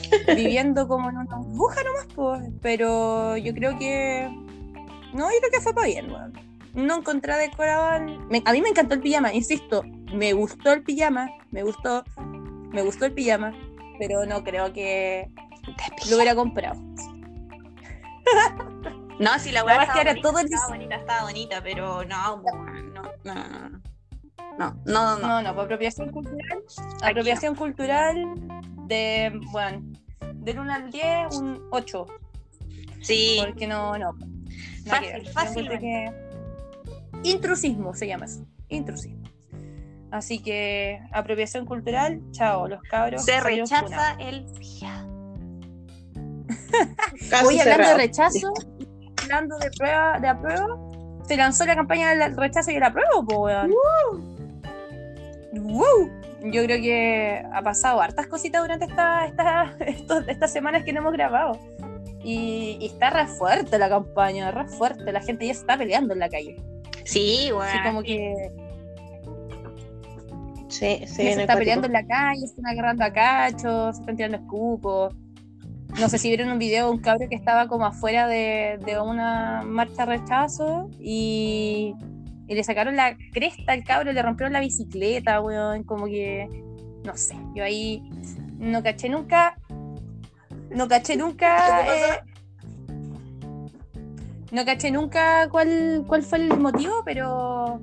[0.36, 2.42] Viviendo como en una burbuja nomás, pues.
[2.62, 4.28] Pero yo creo que.
[5.12, 6.32] No, yo creo que fue para bien, weón.
[6.74, 9.82] No encontré el- me- A mí me encantó el pijama, insisto.
[10.12, 12.04] Me gustó el pijama, me gustó.
[12.72, 13.52] Me gustó el pijama,
[13.98, 15.28] pero no creo que
[16.08, 16.80] lo hubiera comprado.
[19.20, 22.64] No, si la weá estaba bonita, todo el estaba bonita, estaba bonita, pero no, no,
[22.64, 23.02] no,
[23.34, 23.36] no,
[23.68, 23.80] no.
[24.58, 25.18] No, no, no.
[25.18, 26.62] No, no, apropiación cultural.
[27.02, 28.24] Apropiación cultural
[28.86, 29.82] de, bueno,
[30.40, 32.06] Del 1 al 10, un 8.
[33.02, 34.12] Sí, Porque no, no.
[35.32, 36.12] Fácil, que-
[37.22, 38.44] Intrusismo se llama eso.
[38.68, 39.24] Intrusismo.
[40.10, 43.24] Así que apropiación cultural, chao, los cabros.
[43.24, 45.06] se rechaza el día.
[47.46, 47.90] Oye, hablando cerrado.
[47.90, 48.52] de rechazo,
[49.22, 50.66] hablando de prueba, de aprueba,
[51.28, 53.70] se lanzó la campaña del rechazo y el apruebo, po, weón.
[55.52, 56.10] ¡Woo!
[56.42, 61.00] Yo creo que ha pasado hartas cositas durante esta, esta, estos- estas semanas que no
[61.00, 61.58] hemos grabado.
[62.22, 65.10] Y, y está re fuerte la campaña, re fuerte.
[65.12, 66.56] La gente ya se está peleando en la calle.
[67.04, 67.80] Sí, Así bueno.
[67.84, 68.50] como que
[70.68, 74.16] Sí, sí, se está peleando en la calle, se están agarrando a cachos, se están
[74.16, 75.14] tirando escupos.
[75.98, 79.00] No sé si vieron un video de un cabro que estaba como afuera de, de
[79.00, 81.94] una marcha rechazo y,
[82.50, 86.48] y le sacaron la cresta al cabro, le rompieron la bicicleta, weón, como que,
[87.04, 88.02] no sé, yo ahí
[88.58, 89.56] no caché nunca,
[90.68, 92.20] no caché nunca, eh,
[94.50, 97.80] no caché nunca cuál, cuál fue el motivo, pero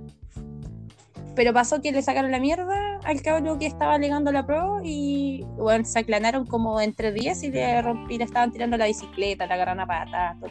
[1.34, 5.46] pero pasó que le sacaron la mierda al cabro que estaba alegando la pro y
[5.56, 9.46] bueno, se aclanaron como entre 10 y le, romp- y le estaban tirando la bicicleta,
[9.46, 10.50] la agarraron a patadas, todo.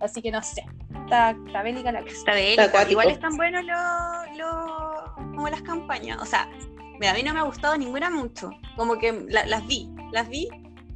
[0.00, 0.64] Así que no sé,
[1.04, 2.12] está, está bélica la cosa.
[2.14, 2.90] Está bélica.
[2.90, 6.18] Igual están buenos los, los- como las campañas.
[6.20, 6.48] O sea,
[7.00, 8.50] mira, a mí no me ha gustado ninguna mucho.
[8.76, 10.48] Como que la- las vi, las vi.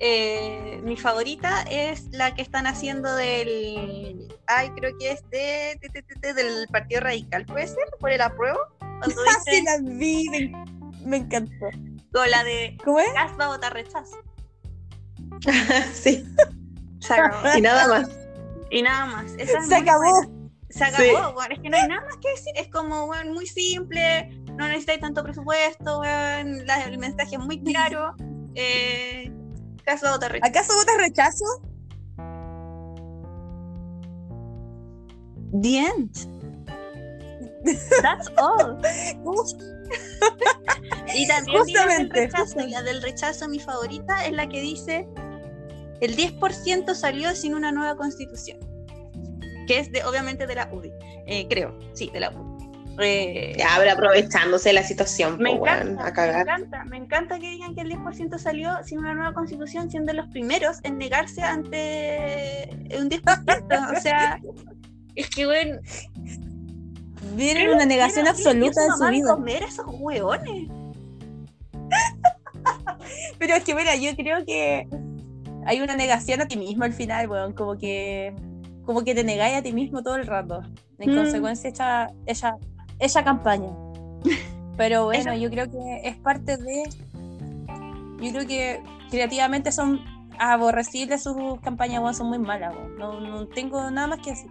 [0.03, 4.29] Eh, mi favorita es la que están haciendo del.
[4.47, 7.85] Ay, creo que es de, de- de- de- de- del Partido Radical, ¿puede ser?
[7.99, 8.59] Por el apruebo.
[8.79, 10.65] Cuando Así dicen, la vi, me,
[11.05, 11.67] me encantó.
[11.67, 13.13] o la de ¿Cómo es?
[13.15, 14.17] Gas va a votar rechazo.
[15.95, 16.25] sí,
[17.57, 18.11] y nada más.
[18.71, 19.33] Y nada más.
[19.39, 20.23] Esa Se acabó.
[20.69, 21.11] Se acabó, Sí.
[21.37, 21.53] weón.
[21.53, 22.53] Es que no hay nada más que decir.
[22.57, 24.29] Es como, weón, muy simple.
[24.57, 26.67] No necesitáis tanto presupuesto, weón.
[26.67, 28.15] la- el mensaje es muy claro.
[28.55, 29.33] Eh,
[29.83, 30.11] ¿Acaso
[30.75, 31.45] votas rechazo?
[35.63, 36.15] The end.
[38.03, 38.79] That's all.
[41.15, 42.61] Y también vi la del Justamente, rechazo.
[42.61, 45.09] Y la del rechazo, mi favorita, es la que dice:
[46.01, 48.59] el 10% salió sin una nueva constitución.
[49.67, 50.93] Que es de, obviamente de la UDI.
[51.27, 52.51] Eh, creo, sí, de la UDI.
[53.03, 56.41] Eh, Ya, pero aprovechándose la situación, Me po, weón, encanta, a me cagar.
[56.43, 60.27] encanta, me encanta que digan que el 10% salió sin una nueva constitución, siendo los
[60.29, 63.97] primeros en negarse ante un 10%.
[63.97, 64.41] o sea,
[65.15, 65.79] es que, bueno,
[67.37, 69.35] Vienen una negación absoluta de su vida.
[69.35, 70.69] comer a esos hueones.
[73.39, 74.87] Pero es que, mira, yo creo que
[75.71, 77.53] hay una negación a ti mismo al final, weón.
[77.53, 78.35] Como que,
[78.85, 80.63] como que te negáis a ti mismo todo el rato.
[80.99, 81.17] En Mm.
[81.17, 82.57] consecuencia, esa, esa,
[82.99, 83.71] esa campaña.
[84.77, 86.83] Pero bueno, yo creo que es parte de.
[88.21, 90.01] Yo creo que creativamente son
[90.41, 92.17] aborrecibles sus campañas.
[92.17, 92.75] Son muy malas.
[92.99, 94.51] No, no tengo nada más que decir.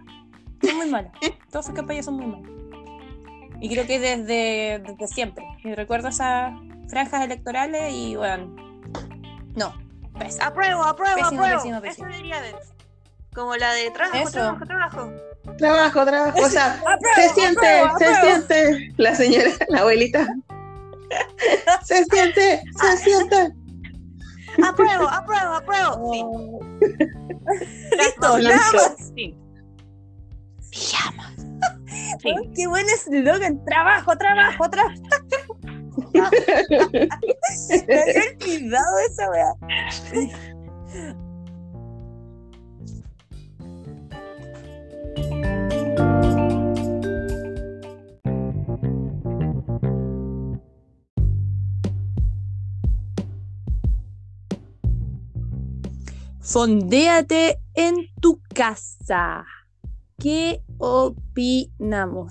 [0.62, 1.12] Son muy malas.
[1.50, 2.48] Todas sus campañas son muy malas.
[3.60, 5.44] Y creo que desde, desde siempre.
[5.64, 6.54] Y recuerdo esas
[6.88, 8.56] franjas electorales y, bueno,
[9.54, 9.74] no,
[10.20, 10.44] pésimo.
[10.44, 11.56] Apruebo, apruebo, Pésimo, apruebo.
[11.62, 12.08] pésimo, Eso pésimo.
[12.08, 12.56] debería haber.
[13.34, 14.30] Como la de trabajo, Eso.
[14.32, 15.12] trabajo, trabajo.
[15.58, 16.38] Trabajo, trabajo.
[16.42, 18.26] O sea, Apruebo, se siente, apruebo, se apruebo.
[18.46, 18.92] siente.
[18.96, 20.26] La señora, la abuelita.
[21.84, 23.52] Se siente, se siente.
[24.64, 26.12] Apruebo, apruebo, apruebo.
[26.12, 26.24] Sí.
[27.52, 27.96] Oh.
[27.96, 28.54] Listo, Listo.
[28.54, 28.94] nada más.
[29.16, 29.36] Sí.
[30.70, 31.34] Pijama.
[32.22, 32.32] Sí.
[32.36, 33.64] Oh, Qué buen eslogan.
[33.64, 34.94] Trabajo, trabajo, trabajo.
[37.88, 39.54] Me había olvidado esa weá.
[56.40, 59.46] Fondéate en tu casa.
[60.18, 62.30] ¿Qué opinamos?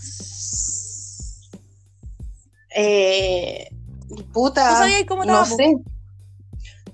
[2.82, 3.70] Eh,
[4.34, 4.70] puta.
[4.70, 5.76] ¿Tú sabías cómo no sé.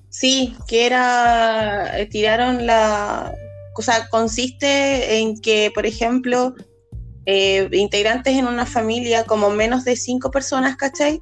[0.10, 2.00] Sí, que era.
[2.00, 3.34] eh, Tiraron la.
[3.78, 6.56] O sea, consiste en que, por ejemplo,
[7.26, 11.20] eh, integrantes en una familia como menos de cinco personas, ¿cachai?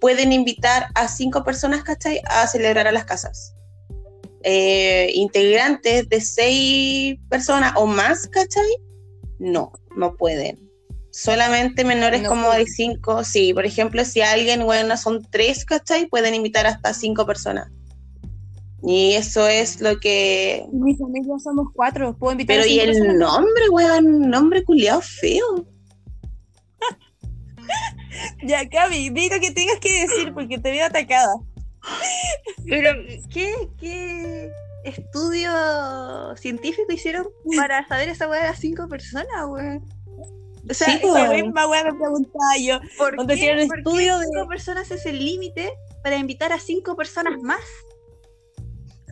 [0.00, 2.20] Pueden invitar a cinco personas, ¿cachai?
[2.26, 3.54] A celebrar a las casas.
[4.42, 8.70] Eh, integrantes de seis personas o más, ¿cachai?
[9.40, 10.65] No, no pueden.
[11.16, 13.54] Solamente menores No como de cinco, sí.
[13.54, 16.04] Por ejemplo, si alguien, bueno, son tres, ¿cachai?
[16.08, 17.72] Pueden invitar hasta cinco personas.
[18.82, 20.66] Y eso es lo que...
[20.70, 22.14] Mi familia somos cuatro.
[22.18, 23.16] ¿Puedo invitar Pero a y el personas?
[23.16, 25.66] nombre, weón, nombre culiado feo.
[28.44, 31.34] Ya, Cami, di lo que tengas que decir porque te veo atacada.
[32.66, 32.90] Pero,
[33.30, 33.52] ¿qué?
[33.78, 34.50] ¿Qué?
[34.84, 35.50] estudio
[36.36, 37.26] científico hicieron
[37.56, 39.82] para saber esa weá de las cinco personas, weón?
[40.68, 42.80] O sea, Sí, esa esa weá, misma weá me preguntaba yo.
[42.98, 46.58] ¿por qué, el por qué estudio de- cinco personas es el límite para invitar a
[46.58, 47.60] cinco personas más?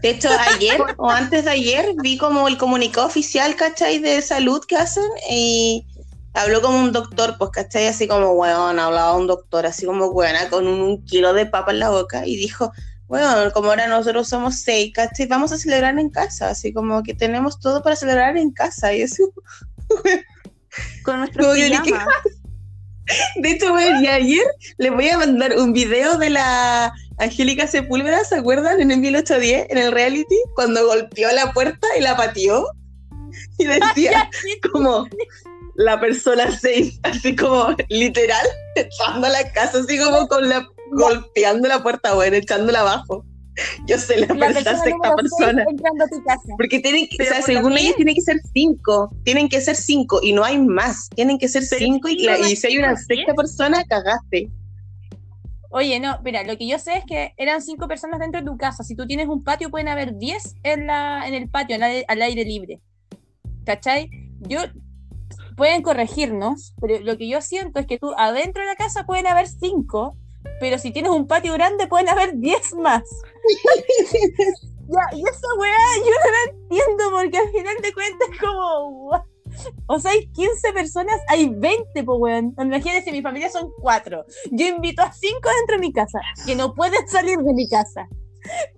[0.03, 3.99] De hecho, ayer o antes de ayer vi como el comunicado oficial, ¿cachai?
[4.01, 5.87] De salud que hacen y
[6.35, 7.87] habló como un doctor, pues, ¿cachai?
[7.87, 11.71] Así como, weón, hablaba un doctor, así como, weón, con un, un kilo de papa
[11.71, 12.73] en la boca y dijo,
[13.07, 15.27] weón, como ahora nosotros somos seis, ¿cachai?
[15.27, 19.03] Vamos a celebrar en casa, así como que tenemos todo para celebrar en casa y
[19.03, 19.23] eso.
[21.03, 22.07] Con nuestros pijamas.
[23.37, 24.47] De hecho, weón, y ayer
[24.79, 28.81] les voy a mandar un video de la Angélica Sepúlveda, ¿se acuerdan?
[28.81, 32.67] En el 1810, en el reality, cuando golpeó la puerta y la pateó.
[33.59, 34.31] Y decía
[34.73, 35.07] como
[35.75, 41.83] la persona 6, así como literal, echando la casa, así como con la golpeando la
[41.83, 43.25] puerta, weón, echándola abajo.
[43.87, 45.65] Yo sé la, La persona sexta persona.
[45.69, 46.43] entrando a tu casa.
[46.57, 49.77] Porque tienen que, o sea, según ellos menos- tienen que ser cinco, tienen que ser
[49.77, 52.79] cinco y no hay más, tienen que ser Pero cinco y, la- y si hay
[52.79, 54.51] una sexta persona, cagaste.
[55.71, 58.57] Oye, no, mira, lo que yo sé es que eran cinco personas dentro de tu
[58.57, 58.85] casa.
[58.85, 62.05] Si tú tienes un patio, pueden haber diez en, la, en el patio, al aire,
[62.07, 62.81] al aire libre.
[63.67, 64.09] ¿Cachai?
[64.41, 64.61] Yo,
[65.57, 69.27] pueden corregirnos, pero lo que yo siento es que tú adentro de la casa pueden
[69.27, 70.17] haber cinco,
[70.61, 73.03] pero si tienes un patio grande pueden haber diez más.
[74.89, 79.09] ya, y esa weá yo no la entiendo porque al final de cuentas es como...
[79.09, 79.23] what?
[79.87, 82.55] O sea, hay 15 personas, hay 20, pues, weón.
[82.59, 84.25] Imagínense, mi familia son cuatro.
[84.51, 88.09] Yo invito a cinco dentro de mi casa, que no pueden salir de mi casa.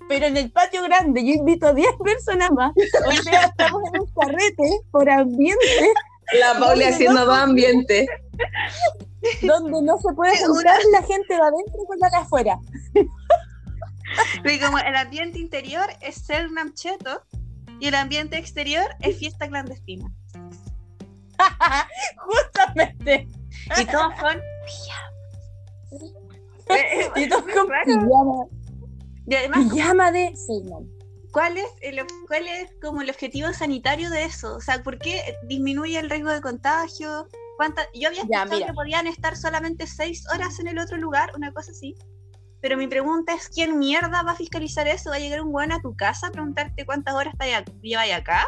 [0.08, 2.72] Pero en el patio grande yo invito a 10 personas más.
[2.76, 5.92] O sea, estamos en un carrete por ambiente
[6.40, 8.06] La Pauli ¿Dónde haciendo dos ambientes.
[9.42, 12.58] donde no se puede juntar la gente de adentro con la de afuera.
[14.36, 17.22] Porque como el ambiente interior es ser cheto
[17.80, 20.10] y el ambiente exterior es fiesta clandestina.
[22.16, 23.28] Justamente.
[23.78, 25.16] Y todos son pijamas.
[27.16, 27.84] Y todo con Claro.
[27.84, 28.46] pijama,
[29.26, 30.96] Y además, pijama de Seymour.
[31.36, 34.56] ¿cuál es, el, ¿cuál es como el objetivo sanitario de eso?
[34.56, 37.28] O sea, ¿por qué disminuye el riesgo de contagio?
[37.56, 41.52] ¿Cuánta- Yo había escuchado que podían estar solamente seis horas en el otro lugar, una
[41.52, 41.94] cosa así.
[42.60, 45.10] Pero mi pregunta es, ¿quién mierda va a fiscalizar eso?
[45.10, 47.34] ¿Va a llegar un weón a tu casa a preguntarte cuántas horas
[47.82, 48.46] lleváis acá?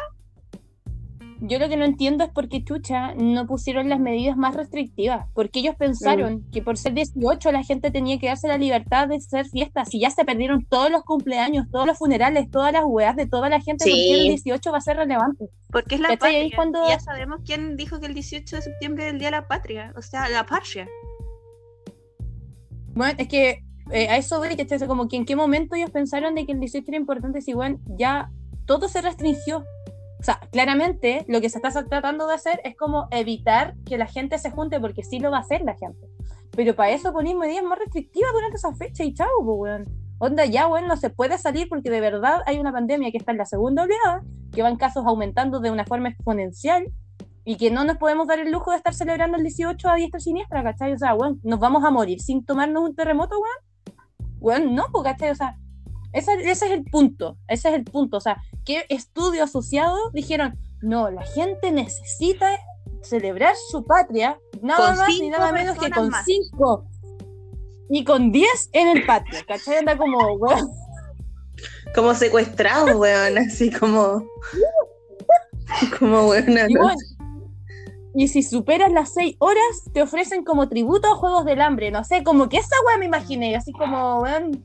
[1.41, 5.25] Yo lo que no entiendo es por qué Chucha no pusieron las medidas más restrictivas.
[5.33, 9.15] Porque ellos pensaron que por ser 18 la gente tenía que darse la libertad de
[9.15, 9.87] hacer fiestas.
[9.89, 13.47] Si ya se perdieron todos los cumpleaños, todos los funerales, todas las weas de toda
[13.47, 13.89] la gente, Sí.
[13.91, 15.45] ¿por qué el 18 va a ser relevante?
[15.71, 16.49] Porque es la patria.
[16.55, 19.47] cuando- ya sabemos quién dijo que el 18 de septiembre es el Día de la
[19.47, 19.93] Patria.
[19.95, 20.87] O sea, la patria.
[22.93, 26.35] Bueno, es que eh, a eso voy, que como que en qué momento ellos pensaron
[26.35, 28.29] de que el 18 era importante si, bueno, ya
[28.65, 29.63] todo se restringió.
[30.19, 34.05] O sea, claramente lo que se está tratando de hacer es como evitar que la
[34.05, 36.07] gente se junte, porque sí lo va a hacer la gente.
[36.51, 39.85] Pero para eso ponéis medidas más restrictivas durante esa fecha y chao, pues, weón.
[40.17, 43.31] Onda, ya, weón, no se puede salir porque de verdad hay una pandemia que está
[43.31, 46.91] en la segunda oleada, que van casos aumentando de una forma exponencial
[47.45, 50.19] y que no nos podemos dar el lujo de estar celebrando el 18 a diestra
[50.19, 50.91] siniestra, ¿cachai?
[50.91, 53.97] O sea, weón, nos vamos a morir sin tomarnos un terremoto, weón.
[54.41, 55.29] Weón, no, pues, ¿cachai?
[55.29, 55.55] O sea,
[56.11, 58.17] ese, ese es el punto, ese es el punto.
[58.17, 60.57] O sea, ¿qué estudio asociado dijeron?
[60.81, 62.57] No, la gente necesita
[63.01, 66.25] celebrar su patria, nada Con más ni nada menos que con más.
[66.25, 66.85] cinco
[67.89, 69.77] y con diez en el patio, ¿cachai?
[69.77, 70.69] Anda como, weón,
[71.95, 74.23] Como secuestrado, weón, así como.
[75.99, 76.57] Como weón.
[76.67, 76.97] y bueno,
[78.15, 82.03] y si superas las seis horas, te ofrecen como tributo a Juegos del Hambre, no
[82.03, 84.63] sé, como que esa weá me imaginé, así como, weón,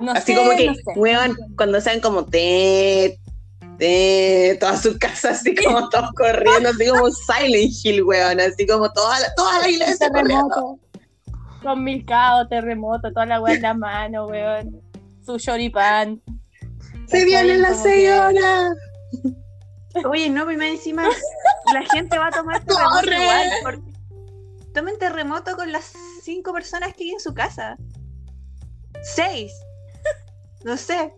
[0.00, 0.82] no Así sé, como que, no sé.
[0.96, 3.18] weón, cuando sean como te,
[3.78, 8.90] te, toda su casa así como todos corriendo, así como Silent Hill, weón, así como
[8.92, 10.48] toda la, toda la iglesia corriendo.
[10.48, 10.78] terremoto.
[11.62, 14.80] Con mil caos, terremoto, toda la weá en la mano, weón.
[15.24, 16.20] Su choripán.
[17.06, 18.74] Se seis que- horas.
[20.08, 21.08] Oye, no, primero encima
[21.74, 23.50] la gente va a tomar terremoto igual.
[23.62, 23.90] porque-
[24.72, 25.92] Tomen terremoto con las
[26.22, 27.76] cinco personas que hay en su casa.
[29.02, 29.52] Seis.
[30.64, 31.12] No sé.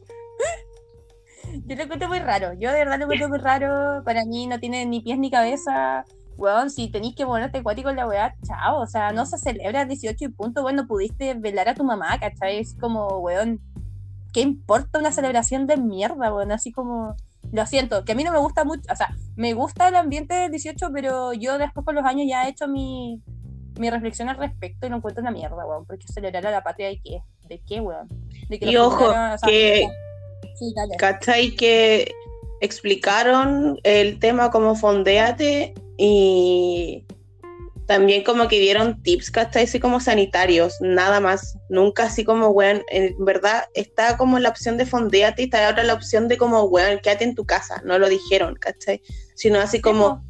[1.66, 2.52] Yo lo encuentro muy raro.
[2.54, 4.02] Yo de verdad lo encuentro muy raro.
[4.04, 6.04] Para mí no tiene ni pies ni cabeza.
[6.36, 8.80] Weón, si tenéis que ponerte acuático en la weá, chao.
[8.80, 10.62] O sea, no se celebra el 18 y punto.
[10.62, 12.58] Bueno, pudiste velar a tu mamá, ¿cachai?
[12.58, 13.60] Es como, weón,
[14.32, 16.52] ¿qué importa una celebración de mierda, weón?
[16.52, 17.16] Así como,
[17.52, 18.82] lo siento, que a mí no me gusta mucho.
[18.90, 22.46] O sea, me gusta el ambiente del 18, pero yo después con los años ya
[22.46, 23.20] he hecho mi,
[23.78, 25.86] mi reflexión al respecto y lo encuentro una mierda, weón.
[25.86, 27.22] Porque celebrar a la patria de qué?
[27.48, 28.08] ¿De qué, weón?
[28.48, 29.88] De que Y ojo, fundaron, o sea, que
[30.54, 30.74] Sí.
[30.98, 31.54] ¿Cachai?
[31.56, 32.12] Que
[32.60, 37.04] explicaron el tema como fondéate y
[37.86, 39.64] también como que dieron tips, ¿cachai?
[39.64, 41.58] Así como sanitarios, nada más.
[41.68, 45.84] Nunca así como, weón, en verdad está como la opción de fondéate y está otra
[45.84, 47.82] la opción de como, weón, quédate en tu casa.
[47.84, 49.02] No lo dijeron, ¿cachai?
[49.34, 50.22] Sino así como,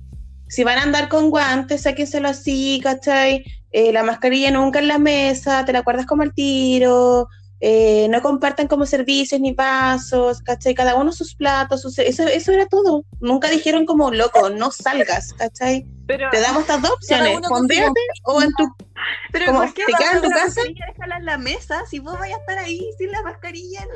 [0.53, 3.43] si van a andar con guantes, sáquenselo así, ¿cachai?
[3.71, 7.27] Eh, la mascarilla nunca en la mesa, te la guardas como al tiro,
[7.59, 10.75] eh, no compartan como servicios ni vasos, ¿cachai?
[10.75, 13.07] Cada uno sus platos, sus- eso, eso era todo.
[13.19, 15.87] Nunca dijeron como, loco, no salgas, ¿cachai?
[16.07, 18.65] Pero, Te damos estas dos opciones, fondéate o en tu...
[19.33, 20.61] pero como, ¿por qué ¿te quedas en tu la casa?
[20.89, 23.87] déjala en la mesa si vos vais a estar ahí sin la mascarilla?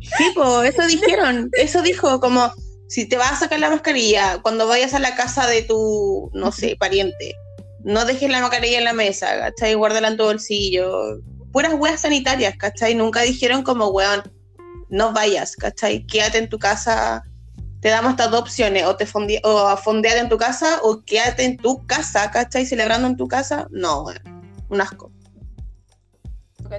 [0.00, 2.50] Sí, po, eso dijeron, eso dijo, como,
[2.88, 6.52] si te vas a sacar la mascarilla cuando vayas a la casa de tu, no
[6.52, 7.34] sé, pariente,
[7.84, 9.74] no dejes la mascarilla en la mesa, ¿cachai?
[9.74, 11.20] Guárdala en tu bolsillo.
[11.52, 12.94] Puras weas sanitarias, ¿cachai?
[12.94, 14.22] Nunca dijeron como, weón,
[14.88, 16.06] no vayas, ¿cachai?
[16.06, 17.24] Quédate en tu casa.
[17.80, 21.44] Te damos estas dos opciones, o te fondi o fondeate en tu casa o quédate
[21.44, 22.64] en tu casa, ¿cachai?
[22.64, 25.12] Celebrando en tu casa, no, weón, un asco.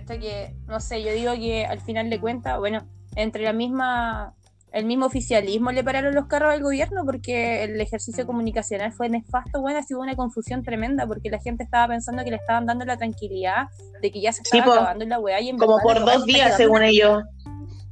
[0.07, 4.33] que, no sé, yo digo que al final de cuentas, bueno, entre la misma,
[4.75, 9.61] el mismo oficialismo le pararon los carros al gobierno porque el ejercicio comunicacional fue nefasto,
[9.61, 12.83] bueno, así hubo una confusión tremenda porque la gente estaba pensando que le estaban dando
[12.83, 13.67] la tranquilidad
[14.01, 14.71] de que ya se Sí, estaba po.
[14.81, 17.23] acabando la weá y en Como verdad por dos días, según ellos.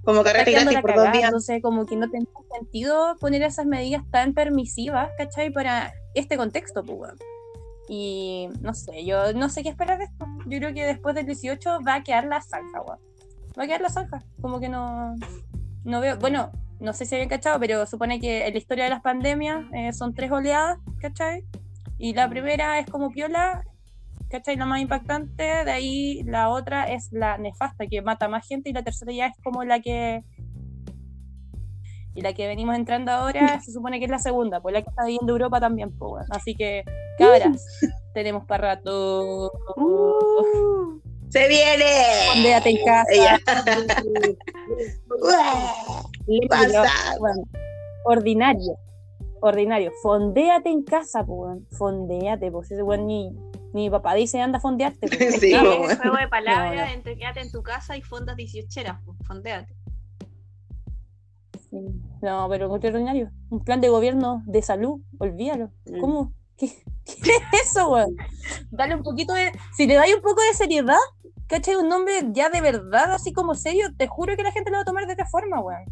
[0.03, 1.23] Como carrete gratis por dos días.
[1.23, 5.51] entonces como que no tenía sentido poner esas medidas tan permisivas, ¿cachai?
[5.53, 7.17] Para este contexto, pues, weón.
[7.87, 10.25] Y no sé, yo no sé qué esperar de esto.
[10.47, 12.99] Yo creo que después del 18 va a quedar la zanja, weón.
[13.57, 14.21] Va a quedar la zanja.
[14.41, 15.15] Como que no,
[15.85, 16.51] no veo, bueno,
[16.83, 19.93] no sé si habían cachado, pero supone que en la historia de las pandemias eh,
[19.93, 21.45] son tres oleadas, ¿cachai?
[21.97, 23.63] Y la primera es como piola,
[24.29, 24.57] ¿cachai?
[24.57, 28.73] La más impactante, de ahí la otra es la nefasta, que mata más gente, y
[28.73, 30.23] la tercera ya es como la que...
[32.15, 34.89] Y la que venimos entrando ahora se supone que es la segunda, pues la que
[34.89, 36.27] está viviendo Europa también, pues bueno.
[36.31, 36.83] Así que,
[37.17, 37.79] cabras,
[38.13, 39.51] tenemos para rato.
[39.77, 40.99] Uh,
[41.33, 41.85] ¡Se viene!
[42.43, 43.39] Quédate en casa.
[46.49, 46.91] Pasa?
[47.19, 47.43] bueno,
[48.05, 48.77] ordinario.
[49.41, 49.91] Ordinario.
[50.01, 51.67] Fondéate en casa, pues, weón.
[51.71, 53.29] Fondéate, pues ese weón ni,
[53.73, 55.07] ni mi papá dice anda a fondearte.
[55.07, 55.35] pues.
[55.39, 55.91] Sí, po, Es weón.
[55.91, 56.91] un juego de palabras No, no.
[56.91, 59.73] entre quédate en tu casa y fondas 18 pues, fondeate.
[61.69, 61.77] sí.
[62.21, 63.31] No, pero encontré ordinario.
[63.49, 65.71] Un plan de gobierno de salud, olvídalo.
[65.85, 65.99] Mm.
[65.99, 66.31] ¿Cómo?
[66.57, 66.67] ¿Qué,
[67.05, 68.15] qué es eso, weón?
[68.71, 69.51] Dale un poquito de.
[69.75, 70.95] Si le dais un poco de seriedad,
[71.47, 71.75] ¿cachai?
[71.75, 74.81] Un nombre ya de verdad, así como serio, te juro que la gente lo va
[74.81, 75.83] a tomar de otra forma, weón.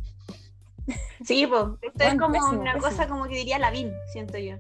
[1.23, 1.63] Sí, pues.
[1.81, 2.89] Esto es como pésimo, una pésimo.
[2.91, 4.55] cosa como que diría Lavín, siento yo.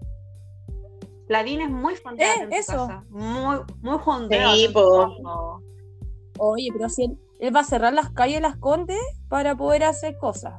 [1.27, 2.87] Lavín es muy fondeado Eh, en eso.
[2.87, 3.03] casa.
[3.09, 4.55] Muy, muy fondeado.
[4.55, 5.61] Sí, po.
[6.37, 8.97] Oye, pero si él, él va a cerrar las calles de las Condes
[9.29, 10.53] para poder hacer cosas.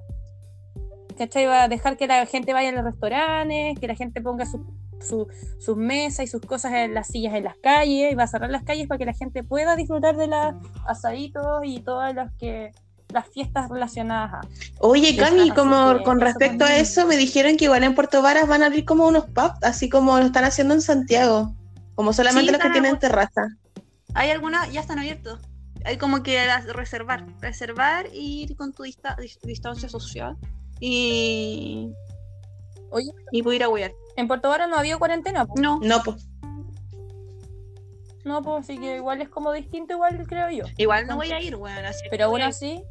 [1.19, 1.47] ¿Cachai?
[1.47, 4.65] Va a dejar que la gente vaya a los restaurantes, que la gente ponga su-
[5.07, 5.27] su-
[5.59, 8.51] sus mesas y sus cosas en las sillas en las calles, y va a cerrar
[8.51, 10.55] las calles para que la gente pueda disfrutar de los
[10.87, 12.73] asaditos y todas las que
[13.09, 14.41] las fiestas relacionadas a.
[14.81, 18.49] Oye, Cami, como que con respecto a eso, me dijeron que igual en Puerto Varas
[18.49, 21.55] van a abrir como unos pubs, así como lo están haciendo en Santiago.
[21.95, 23.49] Como solamente Sí, los que tienen terraza.
[24.15, 25.41] Hay algunas, ya están abiertos.
[25.85, 27.27] Hay como que las- reservar.
[27.41, 30.37] Reservar y ir con tu dista- dis- distancia social.
[30.81, 31.93] Y.
[32.91, 33.11] Oye.
[33.31, 33.93] Y poder ir a huear.
[34.17, 35.55] En Puerto Vara no había cuarentena, po.
[35.57, 36.29] No, No, pues.
[38.25, 40.65] no, pues así que igual es como distinto, igual creo yo.
[40.77, 41.85] igual no voy a ir, weón.
[41.85, 42.85] así Pero aún así,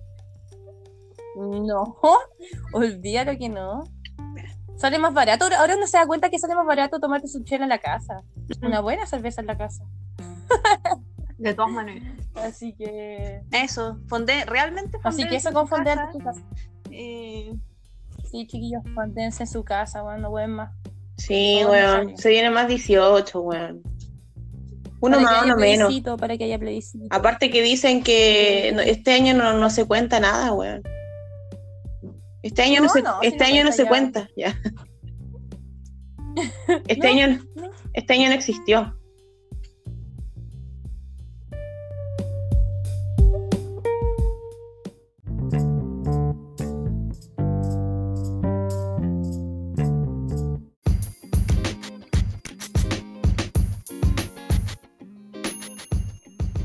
[1.35, 1.97] no,
[2.73, 3.83] olvídalo que no.
[4.75, 5.45] Sale más barato.
[5.45, 8.23] Ahora- uno se da cuenta que sale más barato tomarte su chela en la casa.
[8.63, 9.83] Una buena cerveza en la casa.
[11.37, 12.03] De todas maneras.
[12.35, 13.41] Así que.
[13.51, 16.41] Eso, fonde, realmente Así fondeate que eso con en tu casa.
[16.89, 17.53] eh,
[18.31, 20.71] Sí, chiquillos, fondense en su casa, bueno, no pueden más.
[21.27, 22.17] Sí, weón.
[22.17, 23.81] Se viene más 18, weón.
[25.01, 25.93] Uno Para más, uno menos.
[26.19, 27.05] Para que haya plebiscito.
[27.09, 30.81] Aparte que dicen que no- este año no, no se cuenta nada, weón.
[32.43, 33.89] Este año no, No, se, no, este año no se ya.
[33.89, 34.55] cuenta, ya.
[36.87, 37.69] Este año no.
[37.93, 38.95] este año no existió.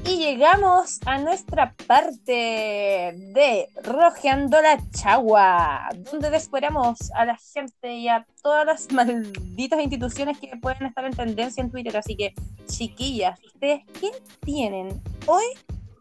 [0.09, 8.09] Y llegamos a nuestra parte de Rojeando la Chagua, donde descueramos a la gente y
[8.09, 11.97] a todas las malditas instituciones que pueden estar en tendencia en Twitter.
[11.97, 12.35] Así que,
[12.67, 14.13] chiquillas, ¿ustedes qué
[14.45, 15.45] tienen hoy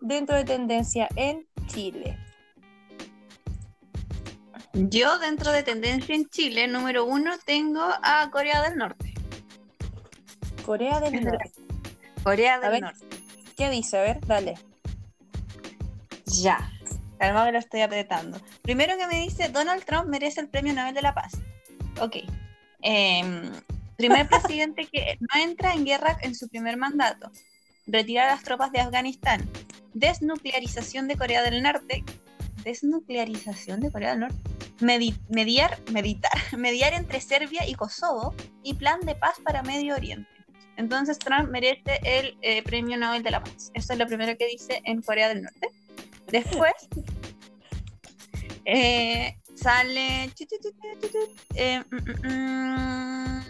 [0.02, 2.16] dentro de tendencia en Chile?
[4.74, 9.16] Yo dentro de tendencia en Chile, número uno, tengo a Corea del Norte.
[10.64, 11.52] Corea del Norte.
[12.24, 12.82] Corea del.
[12.82, 13.15] Norte.
[13.56, 13.98] ¿Qué dice?
[13.98, 14.56] A ver, dale.
[16.26, 16.72] Ya.
[17.18, 18.40] Calma que lo estoy apretando.
[18.62, 21.34] Primero que me dice, Donald Trump merece el Premio Nobel de la Paz.
[22.02, 22.18] Ok.
[22.82, 23.52] Em,
[23.96, 27.32] primer presidente que no entra en guerra en su primer mandato.
[27.88, 29.50] Retirar a las tropas de Afganistán.
[29.94, 32.04] Desnuclearización de Corea del Norte.
[32.66, 34.38] Desnuclearización de Corea del Norte.
[34.82, 40.30] Medi- mediar, meditar, mediar entre Serbia y Kosovo y plan de paz para Medio Oriente.
[40.78, 43.72] Entonces Trump merece el eh, Premio Nobel de la Paz.
[43.74, 45.70] Eso es lo primero que dice en Corea del Norte.
[46.28, 46.74] Después
[48.66, 50.32] eh, sale
[51.56, 53.46] eh, mm, mm, mm.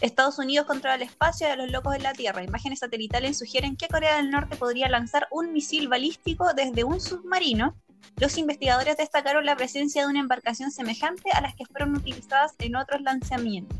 [0.00, 2.42] Estados Unidos controla el espacio de los locos en la Tierra.
[2.42, 7.74] Imágenes satelitales sugieren que Corea del Norte podría lanzar un misil balístico desde un submarino.
[8.16, 12.76] Los investigadores destacaron la presencia de una embarcación semejante a las que fueron utilizadas en
[12.76, 13.78] otros lanzamientos.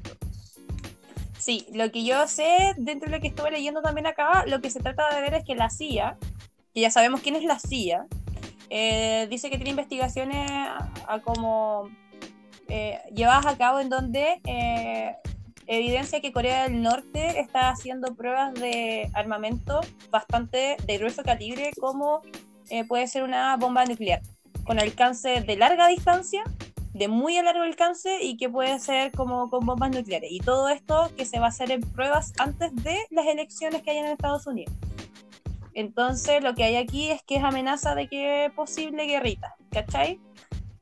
[1.40, 4.68] Sí, lo que yo sé, dentro de lo que estuve leyendo también acá, lo que
[4.68, 6.18] se trata de ver es que la CIA,
[6.74, 8.06] que ya sabemos quién es la CIA,
[8.68, 11.88] eh, dice que tiene investigaciones a, como
[12.68, 15.16] eh, llevadas a cabo en donde eh,
[15.66, 19.80] evidencia que Corea del Norte está haciendo pruebas de armamento
[20.10, 22.20] bastante de grueso calibre, como
[22.68, 24.20] eh, puede ser una bomba nuclear,
[24.64, 26.44] con alcance de larga distancia
[27.00, 30.30] de muy a largo alcance y que puede ser como con bombas nucleares.
[30.30, 33.92] Y todo esto que se va a hacer en pruebas antes de las elecciones que
[33.92, 34.74] hay en Estados Unidos.
[35.72, 40.20] Entonces lo que hay aquí es que es amenaza de que posible guerrita, ¿cachai?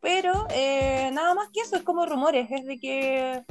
[0.01, 3.45] Pero eh, nada más que eso, es como rumores, es de que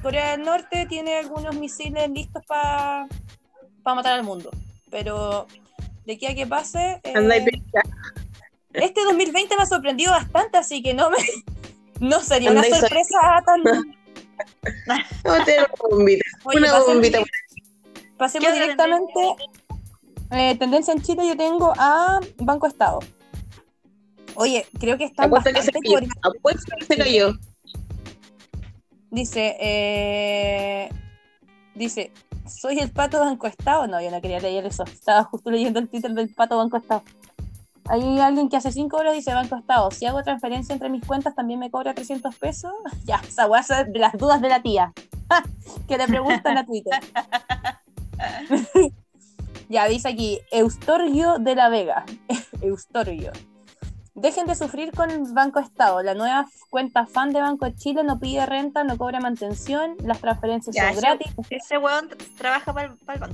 [0.00, 3.08] Corea del Norte tiene algunos misiles listos para
[3.84, 4.50] matar al mundo.
[4.90, 5.46] Pero
[6.06, 6.98] de aquí a que pase...
[7.04, 7.62] eh,
[8.72, 11.18] este 2020 me ha sorprendido bastante, así que no me
[12.00, 13.62] no sería una sorpresa tan.
[15.24, 16.24] Vamos a tener una bombita.
[16.44, 17.18] Oye, una pasemos, bombita.
[18.16, 19.20] pasemos ¿Qué otra directamente.
[20.32, 22.98] eh, tendencia en Chile, yo tengo a Banco Estado.
[24.34, 26.08] Oye, creo que está Apuesto que se bastante cayó.
[26.22, 27.32] por- Apuesto que se cayó.
[29.10, 30.90] Dice, eh,
[31.74, 32.12] dice,
[32.46, 33.86] soy el pato Banco Estado.
[33.86, 34.84] No, yo no quería leer eso.
[34.84, 37.02] Estaba justo leyendo el Twitter del pato Banco Estado.
[37.88, 39.90] Hay alguien que hace 5 horas dice Banco Estado.
[39.90, 42.72] Si hago transferencia entre mis cuentas, también me cobra 300 pesos.
[43.04, 44.92] Ya, esa weá es de las dudas de la tía.
[45.88, 46.94] que le preguntan a Twitter.
[49.68, 52.04] ya, dice aquí, Eustorgio de la Vega.
[52.60, 53.32] Eustorgio.
[54.14, 56.02] Dejen de sufrir con el Banco Estado.
[56.02, 60.74] La nueva cuenta fan de Banco Chile no pide renta, no cobra mantención, las transferencias
[60.74, 61.32] Ya, son ese- gratis.
[61.50, 62.08] Ese weón
[62.38, 63.26] trabaja para el banco.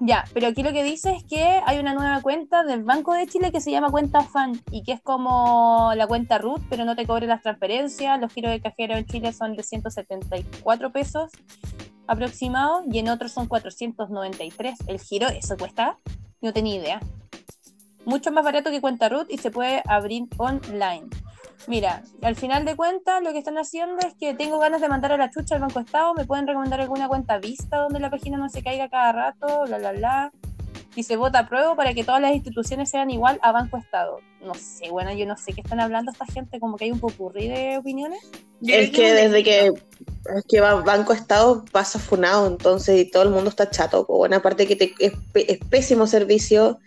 [0.00, 3.28] Ya, pero aquí lo que dice es que hay una nueva cuenta del Banco de
[3.28, 6.96] Chile que se llama cuenta fan y que es como la cuenta root, pero no
[6.96, 8.20] te cobre las transferencias.
[8.20, 11.30] Los giros de cajero en Chile son de 174 pesos
[12.08, 14.78] aproximados y en otros son 493.
[14.88, 15.96] El giro, ¿eso cuesta?
[16.40, 17.00] No tenía idea.
[18.04, 21.06] Mucho más barato que cuenta root y se puede abrir online.
[21.66, 25.12] Mira, al final de cuentas lo que están haciendo es que tengo ganas de mandar
[25.12, 28.36] a la chucha al Banco Estado, me pueden recomendar alguna cuenta vista donde la página
[28.36, 30.32] no se caiga cada rato, bla, bla, bla.
[30.96, 34.18] Y se vota a prueba para que todas las instituciones sean igual a Banco Estado.
[34.44, 37.00] No sé, bueno, yo no sé qué están hablando esta gente, como que hay un
[37.00, 38.20] popurrí de opiniones.
[38.64, 43.30] Es que desde que, es que va- Banco Estado pasa funado, entonces y todo el
[43.30, 44.04] mundo está chato.
[44.06, 46.78] Bueno, aparte que te- es pésimo servicio,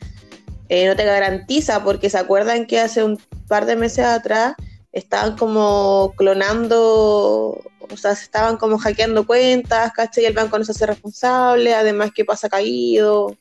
[0.69, 4.55] eh, no te garantiza, porque se acuerdan que hace un par de meses atrás
[4.91, 7.61] estaban como clonando,
[7.91, 10.23] o sea, se estaban como hackeando cuentas, ¿cachai?
[10.23, 13.35] Y el banco no se hace responsable, además que pasa caído.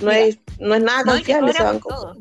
[0.00, 0.18] No, Mira.
[0.20, 1.88] es, no es nada No, confiable ese banco.
[1.88, 2.16] todo.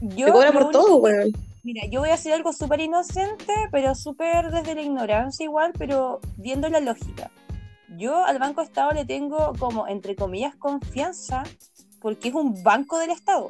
[0.00, 1.32] Yo, Te cobra por único- todo, weón.
[1.64, 6.20] Mira, yo voy a decir algo súper inocente, pero súper desde la ignorancia igual, pero
[6.36, 7.30] viendo la lógica.
[7.96, 11.44] Yo al Banco Estado le tengo como, entre comillas, confianza,
[12.02, 13.48] porque es un banco del Estado.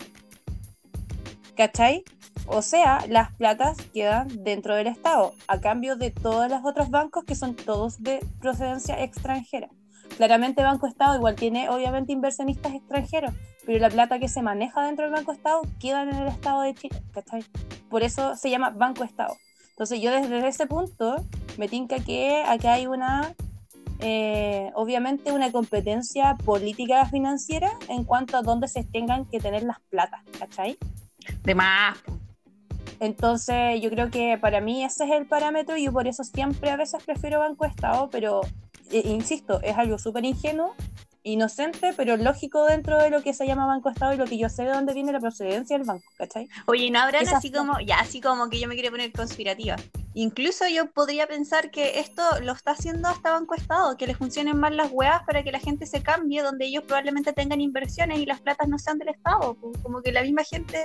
[1.57, 2.05] ¿Cachai?
[2.47, 7.25] O sea, las platas quedan dentro del Estado, a cambio de todos los otros bancos
[7.25, 9.69] que son todos de procedencia extranjera.
[10.17, 13.33] Claramente Banco Estado igual tiene obviamente inversionistas extranjeros,
[13.65, 16.75] pero la plata que se maneja dentro del Banco Estado queda en el Estado de
[16.75, 17.45] Chile, ¿cachai?
[17.89, 19.37] Por eso se llama Banco Estado.
[19.71, 21.17] Entonces yo desde ese punto
[21.57, 23.35] me tinca que acá hay una,
[24.03, 29.81] eh, obviamente una competencia política financiera en cuanto a dónde se tengan que tener las
[29.91, 30.77] platas, ¿cachai?
[31.45, 31.99] De más.
[32.99, 36.71] Entonces yo creo que para mí ese es el parámetro y yo por eso siempre
[36.71, 38.43] a veces prefiero Banco Estado, pero
[38.91, 40.75] eh, insisto, es algo súper ingenuo
[41.25, 44.49] inocente, pero lógico dentro de lo que se llama Banco Estado y lo que yo
[44.49, 46.49] sé de dónde viene la procedencia del banco, ¿cachai?
[46.66, 49.77] Oye, ¿no habrán Esas así como, ya así como que yo me quería poner conspirativa?
[50.14, 54.59] Incluso yo podría pensar que esto lo está haciendo hasta Banco Estado, que les funcionen
[54.59, 58.27] mal las weas para que la gente se cambie, donde ellos probablemente tengan inversiones y
[58.27, 59.57] las platas no sean del Estado.
[59.83, 60.85] Como que la misma gente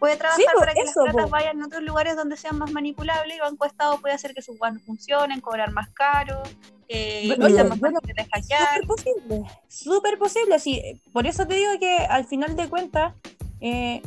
[0.00, 1.30] puede trabajar pues, para que eso, las platas pues.
[1.30, 4.56] vayan a otros lugares donde sean más manipulables y Banco Estado puede hacer que sus
[4.58, 6.42] no funcionen, cobrar más caro,
[6.88, 8.14] que Bueno, sean más bueno, de.
[8.24, 10.58] Súper posible, súper posible.
[10.58, 13.14] Sí, por eso te digo que al final de cuentas,
[13.60, 14.02] eh,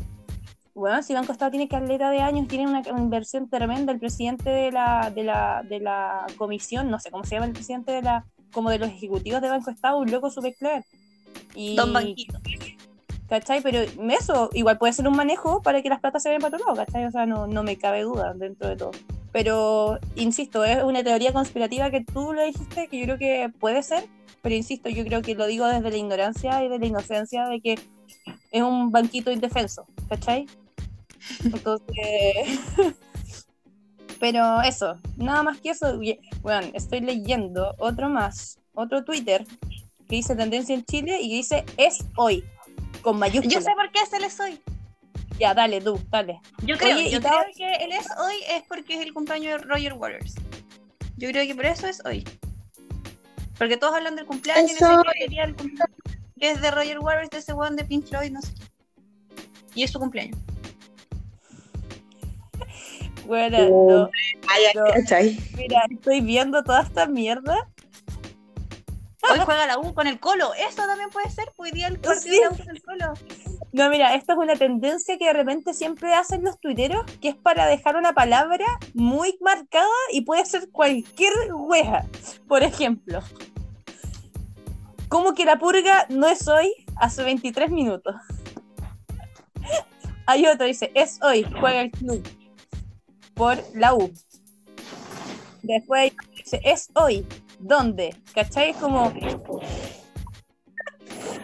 [0.74, 3.94] bueno, si Banco Estado tiene caleta de años, tiene una inversión tremenda.
[3.94, 7.54] El presidente de la, de la, de la comisión, no sé cómo se llama el
[7.54, 10.84] presidente de la, como de los ejecutivos de Banco Estado, un loco super claro.
[11.54, 12.40] Y, Don Banquito.
[13.34, 13.62] ¿Cachai?
[13.62, 13.80] Pero
[14.12, 16.86] eso igual puede ser un manejo para que las platas se vayan para otro lado,
[16.86, 17.06] ¿cachai?
[17.06, 18.92] O sea, no, no me cabe duda dentro de todo.
[19.32, 23.82] Pero, insisto, es una teoría conspirativa que tú lo dijiste, que yo creo que puede
[23.82, 24.08] ser,
[24.44, 27.60] pero insisto, yo creo que lo digo desde la ignorancia y de la inocencia de
[27.60, 27.80] que
[28.52, 30.46] es un banquito indefenso, ¿cachai?
[31.44, 32.60] Entonces,
[34.20, 36.00] pero eso, nada más que eso.
[36.44, 39.44] Bueno, estoy leyendo otro más, otro Twitter
[40.08, 42.44] que dice tendencia en Chile y que dice es hoy,
[43.04, 43.54] con mayúsculas.
[43.54, 44.60] Yo sé por qué se les hoy.
[45.40, 46.40] Ya, dale, tú, dale.
[46.64, 49.68] Yo creo, Oye, yo creo que él es hoy es porque es el cumpleaños de
[49.68, 50.36] Roger Waters.
[51.18, 52.24] Yo creo que por eso es hoy.
[53.58, 55.98] Porque todos hablan del cumpleaños, Eso no sé qué sería el cumpleaños,
[56.40, 58.64] que es de Roger Waters, de ese one de Pink Floyd, no sé qué.
[59.76, 60.38] Y es su cumpleaños.
[63.26, 63.90] Bueno, Oh.
[63.90, 64.10] no,
[64.86, 65.32] No.
[65.58, 67.68] mira, estoy viendo toda esta mierda.
[69.32, 70.54] Hoy juega la U con el Colo.
[70.54, 71.46] Eso también puede ser.
[71.56, 72.30] pues, Hoy día el partido Sí.
[72.30, 73.14] de la U con el Colo.
[73.72, 77.36] No, mira, esto es una tendencia que de repente siempre hacen los tuiteros, que es
[77.36, 82.06] para dejar una palabra muy marcada y puede ser cualquier wea.
[82.48, 83.22] Por ejemplo,
[85.10, 88.16] como que la purga no es hoy, hace 23 minutos.
[90.26, 92.24] Hay otro, dice, es hoy, juega el club
[93.34, 94.12] por la U.
[95.64, 97.26] Después dice, es hoy,
[97.64, 98.16] ¿dónde?
[98.34, 98.72] ¿Cachai?
[98.72, 99.14] Es como...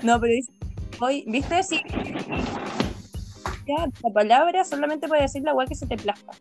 [0.04, 0.34] No, pero
[1.00, 1.64] hoy, ¿viste?
[1.64, 1.82] Sí.
[3.68, 6.32] Ya, la palabra solamente puede decir la weá que se te plazca.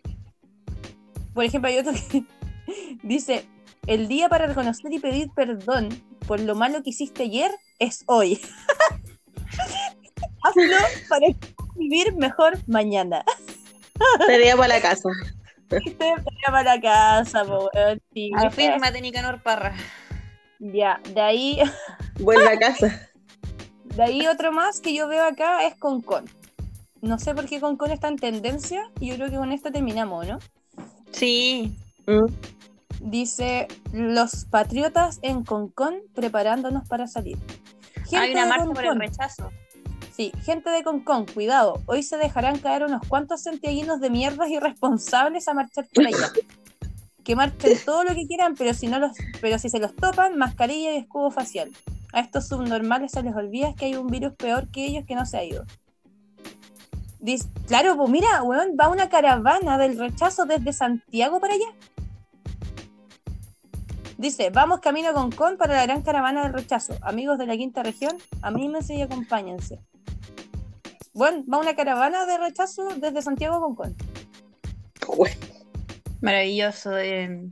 [1.34, 2.24] Por ejemplo, hay otro que
[3.02, 3.46] dice,
[3.86, 5.88] el día para reconocer y pedir perdón
[6.26, 8.40] por lo malo que hiciste ayer es hoy.
[10.42, 10.76] Hazlo
[11.08, 11.26] para
[11.76, 13.24] vivir mejor mañana.
[14.26, 15.08] Tarea para la casa.
[16.44, 18.00] Tarea para la casa, po, weón.
[18.12, 18.30] Sí.
[18.36, 19.74] Afírmate, Nicanor Parra.
[20.58, 21.58] Ya, de ahí,
[22.20, 23.08] Vuelve a casa.
[23.84, 26.24] de ahí otro más que yo veo acá es Concon.
[27.00, 30.26] No sé por qué Concon está en tendencia y yo creo que con esto terminamos,
[30.26, 30.38] ¿no?
[31.12, 31.76] Sí.
[32.06, 32.26] Mm.
[33.00, 37.38] Dice, los patriotas en Concón preparándonos para salir.
[38.12, 39.50] Hay una marcha por el rechazo.
[40.18, 41.80] Sí, gente de Concón, cuidado.
[41.86, 46.32] Hoy se dejarán caer unos cuantos santiaguinos de mierdas irresponsables a marchar por allá.
[47.22, 50.36] Que marchen todo lo que quieran, pero si no los, pero si se los topan,
[50.36, 51.70] mascarilla y escudo facial.
[52.12, 55.24] A estos subnormales se les olvida que hay un virus peor que ellos que no
[55.24, 55.64] se ha ido.
[57.68, 61.68] Claro, pues mira, weón, va una caravana del rechazo desde Santiago para allá.
[64.16, 66.94] Dice, vamos camino a Concón para la gran caravana del rechazo.
[67.02, 69.78] Amigos de la quinta región, anímense y acompáñense.
[71.18, 73.96] Bueno, va una caravana de rechazo desde Santiago a Concón.
[75.16, 75.34] Bueno,
[76.20, 76.96] Maravilloso.
[76.96, 77.50] eh,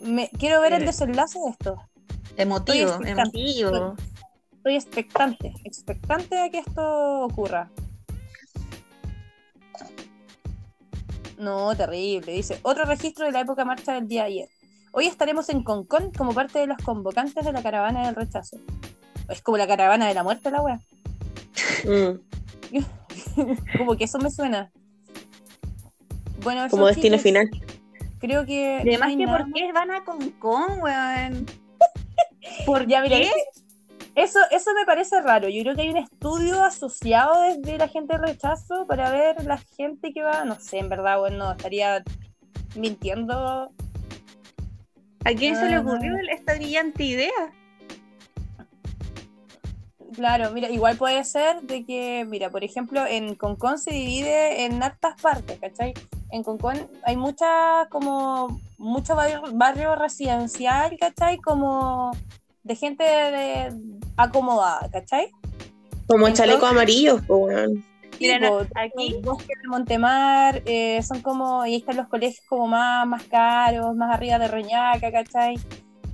[0.00, 1.76] Me, quiero ver el desenlace de esto.
[2.36, 3.38] emotivo, Estoy expectante.
[3.40, 3.96] emotivo.
[4.52, 7.68] Estoy expectante, expectante a que esto ocurra.
[11.36, 12.32] No, terrible.
[12.32, 14.48] Dice, otro registro de la época marcha del día de ayer.
[14.92, 18.58] Hoy estaremos en Concón como parte de los convocantes de la caravana del rechazo.
[19.28, 20.80] Es como la caravana de la muerte, la wea.
[21.84, 22.18] mm,
[23.78, 24.70] como que eso me suena.
[26.42, 27.48] Bueno, como destino final.
[28.18, 28.76] Creo que.
[28.84, 31.46] no Además que nada ¿por qué van a Concón, weón?
[32.66, 33.30] ¿Por Ya, mira, qué?
[34.14, 35.48] Eso, eso me parece raro.
[35.48, 39.58] Yo creo que hay un estudio asociado desde la gente de rechazo para ver la
[39.76, 40.44] gente que va.
[40.44, 42.02] No sé, en verdad, bueno, estaría
[42.76, 43.70] mintiendo.
[45.24, 45.80] ¿A quién se le Ah.
[45.80, 47.30] ocurrió esta brillante idea?
[50.20, 54.82] Claro, mira, igual puede ser de que, mira, por ejemplo, en Concón se divide en
[54.82, 55.94] hartas partes, ¿cachai?
[56.30, 61.38] En Concón hay mucha, como, mucho barrio, barrio residencial, ¿cachai?
[61.38, 62.10] Como
[62.64, 63.72] de gente de,
[64.18, 65.30] acomodada, ¿cachai?
[66.06, 67.70] Como Entonces- chaleco amarillo, pues,
[68.18, 72.44] Sí, po, aquí- los bosques de Montemar, eh, son como, y ahí están los colegios
[72.46, 75.54] como más, más caros, más arriba de Reñaca, ¿cachai?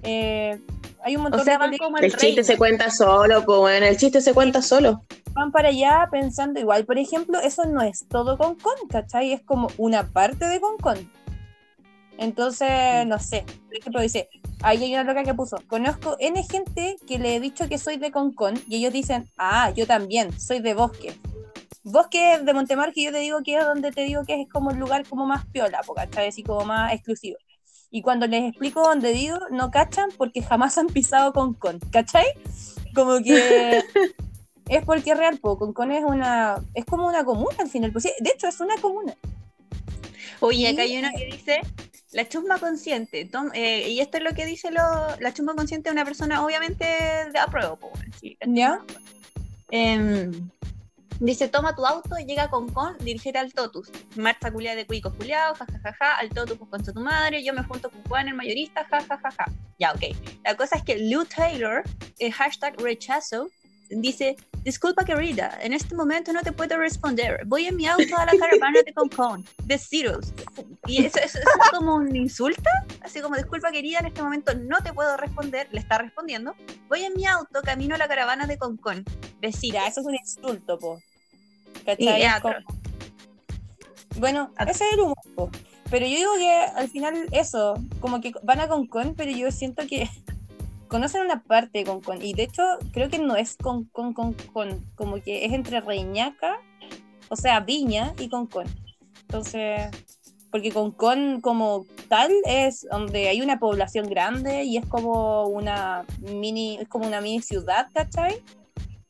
[0.04, 0.60] Eh,
[1.06, 3.86] Hay un montón O sea, de van como El chiste se cuenta solo, pues bueno,
[3.86, 5.04] el chiste se cuenta solo.
[5.34, 6.84] van para allá pensando igual.
[6.84, 9.32] Por ejemplo, eso no es todo Concon, ¿cachai?
[9.32, 11.08] Es como una parte de Concon.
[12.18, 13.44] Entonces, no sé.
[13.68, 14.28] Por ejemplo, dice,
[14.62, 17.98] ahí hay una loca que puso, conozco N gente que le he dicho que soy
[17.98, 21.16] de Concon y ellos dicen, ah, yo también, soy de Bosque.
[21.84, 24.72] Bosque de Montemar, que yo te digo que es donde te digo que es como
[24.72, 26.26] el lugar como más piola, po, ¿cachai?
[26.26, 27.36] Así como más exclusivo.
[27.90, 32.26] Y cuando les explico dónde digo, no cachan porque jamás han pisado Concon, ¿cachai?
[32.94, 33.82] Como que
[34.68, 35.58] es porque es real, po.
[35.58, 38.76] Concon es una, es como una comuna al final, pues sí, de hecho es una
[38.76, 39.14] comuna.
[40.40, 41.60] Oye, acá hay uno que dice,
[42.12, 44.82] la chusma consciente, tom- eh, y esto es lo que dice lo,
[45.20, 47.78] la chusma consciente de una persona obviamente de apruebo,
[48.46, 48.80] ¿Ya?
[49.70, 50.50] chusma.
[51.20, 55.56] Dice, toma tu auto, llega con con, dirigete al Totus, marcha culia de cuicos culiados,
[55.58, 59.46] jajajaja, al Totus pues contra tu madre, yo me junto con Juan el mayorista, jajajaja.
[59.78, 60.14] Ya, ok.
[60.44, 61.82] La cosa es que Lou Taylor,
[62.18, 63.48] el hashtag rechazo,
[63.88, 68.26] dice, disculpa querida, en este momento no te puedo responder, voy en mi auto a
[68.26, 70.32] la caravana de Concon, de Zeros.
[70.86, 72.68] Y eso, eso- eso es como un insulto,
[73.02, 76.54] así como, disculpa querida, en este momento no te puedo responder, le está respondiendo,
[76.88, 79.04] voy en mi auto, camino a la caravana de Concon,
[79.40, 79.74] besitos.
[79.74, 81.00] Ya, eso es un insulto, po.
[81.84, 82.40] ¿Cachai?
[82.40, 82.54] como-.
[84.18, 85.16] Bueno, At- ese es el humor.
[85.34, 85.50] po.
[85.90, 89.86] Pero yo digo que al final eso, como que van a Concon, pero yo siento
[89.86, 90.08] que
[90.88, 92.22] conocen una parte de Concon.
[92.22, 92.62] Y de hecho,
[92.92, 96.60] creo que no es Concon, Concon, como que es entre Reñaca,
[97.28, 98.66] o sea, Viña y Concon.
[99.22, 99.90] Entonces,
[100.50, 106.78] porque Concon como tal es donde hay una población grande y es como una mini,
[106.80, 108.42] es como una mini ciudad, ¿cachai?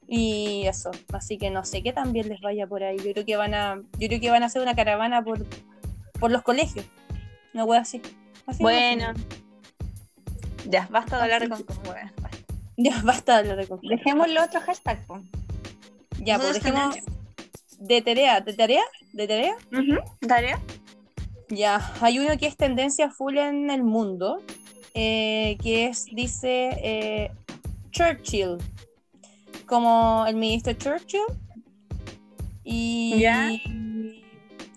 [0.09, 2.97] Y eso, así que no sé qué también les vaya por ahí.
[2.99, 5.45] Yo creo que van a, yo creo que van a hacer una caravana por,
[6.21, 6.87] por los colegios.
[7.55, 8.01] Una wea así.
[8.47, 9.13] Así Bueno,
[10.65, 11.75] me ya, basta de hablar de basta.
[11.75, 12.47] imagino.
[12.77, 13.89] Ya basta de hablar de Concon.
[13.89, 15.21] Dejemos los otros hashtags, po.
[16.21, 16.97] Ya, pues dejemos
[17.79, 18.83] de tarea, de tarea,
[19.13, 19.57] de tarea.
[20.21, 20.57] Dale.
[21.49, 24.43] Ya, hay uno que es tendencia full en el mundo,
[24.95, 27.31] eh, que es, dice, eh,
[27.91, 28.59] Churchill,
[29.67, 31.21] como el ministro Churchill.
[32.65, 33.51] Y Ya.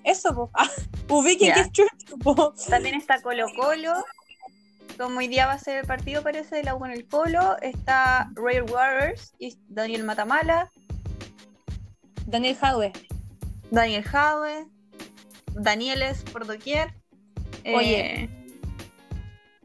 [0.04, 0.50] eso, po.
[0.54, 0.70] Ah,
[1.10, 2.54] ubiquen que es Churchill, po.
[2.70, 3.94] También está Colo Colo.
[4.98, 7.58] Como hoy día va a ser el partido, parece, de la U con el Colo.
[7.62, 10.72] Está Royal Warriors y Daniel Matamala,
[12.26, 12.92] Daniel Jadwe.
[13.72, 14.68] Daniel Jaue,
[15.54, 16.94] Danieles por doquier.
[17.66, 18.24] Oye.
[18.24, 18.39] Eh,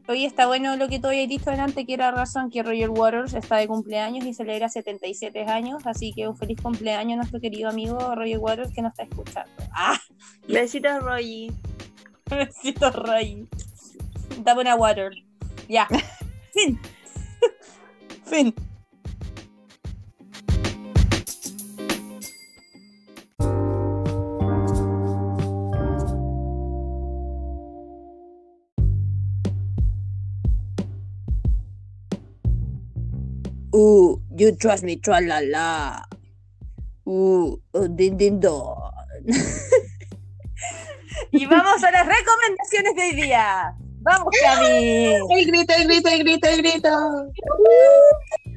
[0.07, 3.33] Hoy está bueno lo que tú habías dicho delante, que era razón que Roger Waters
[3.33, 7.69] está de cumpleaños y celebra 77 años, así que un feliz cumpleaños a nuestro querido
[7.69, 9.51] amigo Roger Waters que nos está escuchando.
[9.71, 9.99] ¡Ah!
[10.47, 11.51] besitos, Roy.
[12.29, 13.47] Besito, Roy.
[14.41, 15.11] Dame una water.
[15.67, 15.87] Ya.
[16.53, 16.79] fin.
[18.25, 18.53] fin.
[34.35, 36.07] You trust me, tra la la.
[37.05, 38.75] Uh, uh, din din don.
[41.31, 43.75] y vamos a las recomendaciones de hoy día.
[44.01, 45.15] Vamos, Cami.
[45.29, 46.89] El grito, el grito, el grito, el grito.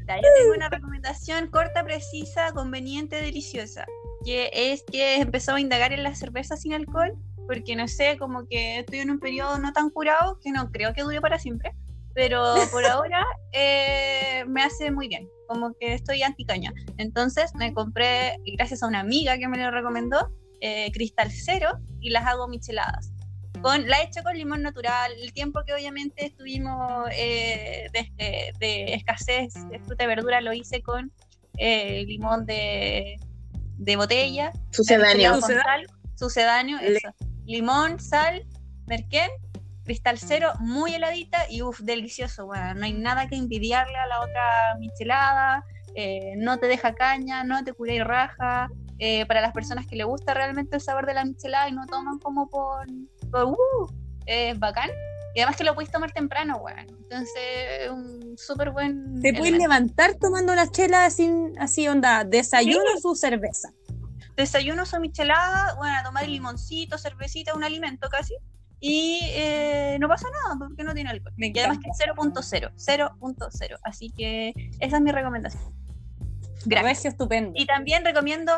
[0.09, 3.87] Yo tengo una recomendación corta, precisa, conveniente, deliciosa.
[4.25, 7.17] Que es que he empezado a indagar en las cervezas sin alcohol,
[7.47, 10.93] porque no sé, como que estoy en un periodo no tan curado, que no creo
[10.93, 11.75] que dure para siempre.
[12.19, 16.73] Pero por ahora eh, me hace muy bien, como que estoy anticaña.
[16.97, 20.29] Entonces me compré, gracias a una amiga que me lo recomendó,
[20.61, 23.13] eh, Cristal Cero y las hago micheladas.
[23.63, 25.13] Con, la he hecho con limón natural.
[25.23, 30.53] El tiempo que obviamente estuvimos eh, de, de- de escasez de fruta y verdura lo
[30.53, 31.13] hice con
[31.57, 33.15] eh, limón de,
[33.77, 34.51] de botella.
[34.73, 35.35] Sucedáneo.
[36.17, 37.11] sucedáneo, Le- eso.
[37.47, 38.45] Limón, sal,
[38.87, 39.31] merquén,
[39.89, 42.45] cristal cero, muy heladita y uff, delicioso.
[42.45, 45.65] Bueno, no hay nada que envidiarle a la otra michelada.
[45.95, 48.69] eh, no te deja caña, no te cura y raja.
[48.99, 51.87] eh, para las personas que le gusta realmente el sabor de la michelada y no
[51.87, 52.87] toman como por,
[53.31, 53.87] por uh,
[54.27, 54.91] es bacán.
[55.35, 56.87] Y además que lo puedes tomar temprano, weón.
[57.03, 59.21] Entonces, un súper buen.
[59.23, 63.71] Te puedes levantar tomando una chela sin, así onda, desayuno su cerveza.
[64.37, 68.35] desayuno su michelada, bueno, a tomar limoncito, cervecita, un alimento casi.
[68.81, 71.33] Y eh, no pasa nada porque no tiene alcohol.
[71.37, 73.79] Me Y además que es 0.0, 0.0.
[73.83, 75.75] Así que esa es mi recomendación.
[76.65, 77.15] Gracias.
[77.15, 77.53] Estupendo.
[77.55, 78.53] Y también recomiendo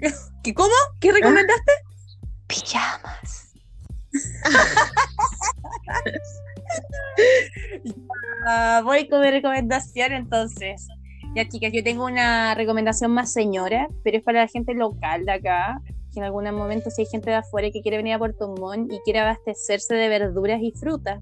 [0.42, 0.70] ¿Qué, ¿Cómo?
[1.00, 1.72] ¿Qué recomendaste?
[2.46, 3.52] pijamas.
[8.46, 10.88] Ah, voy con mi recomendación entonces.
[11.34, 15.32] Ya chicas, yo tengo una recomendación más señora, pero es para la gente local de
[15.32, 15.80] acá,
[16.12, 18.92] que en algún momento si hay gente de afuera que quiere venir a Puerto Montt
[18.92, 21.20] y quiere abastecerse de verduras y frutas,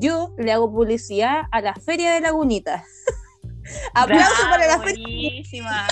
[0.00, 2.84] yo le hago publicidad a la Feria de Lagunita.
[3.94, 5.86] Aplauso para la Feria Buenísima.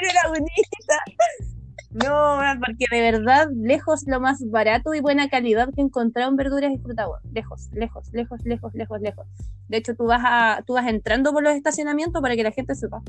[0.00, 1.02] de Lagunita.
[1.90, 6.36] No, porque de verdad, lejos lo más barato y buena calidad que he encontrado en
[6.36, 7.08] verduras y frutas.
[7.08, 9.26] bueno, Lejos, lejos, lejos, lejos, lejos, lejos.
[9.66, 12.76] De hecho, tú vas, a, tú vas entrando por los estacionamientos para que la gente
[12.76, 13.02] sepa.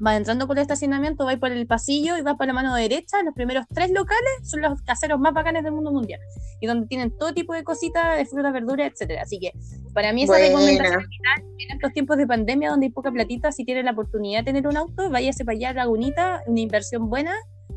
[0.00, 3.22] Vas entrando por el estacionamiento, vas por el pasillo y vas por la mano derecha.
[3.22, 6.20] Los primeros tres locales son los caseros más bacanes del mundo mundial.
[6.60, 9.22] Y donde tienen todo tipo de cositas, de frutas, verduras, etcétera.
[9.22, 9.52] Así que
[9.92, 10.48] para mí esa Buena.
[10.48, 14.40] recomendación final, en estos tiempos de pandemia donde hay poca platita, si tienen la oportunidad
[14.40, 17.34] de tener un auto, váyase para allá a Lagunita, una inversión buena,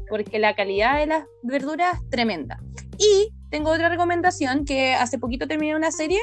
[0.10, 2.60] porque la calidad de las verduras es tremenda.
[2.98, 6.20] Y tengo otra recomendación que hace poquito terminé una serie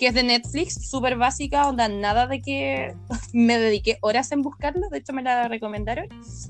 [0.00, 2.96] que es de Netflix, súper básica, onda nada de que
[3.34, 6.06] me dediqué horas en buscarlo, de hecho me la recomendaron,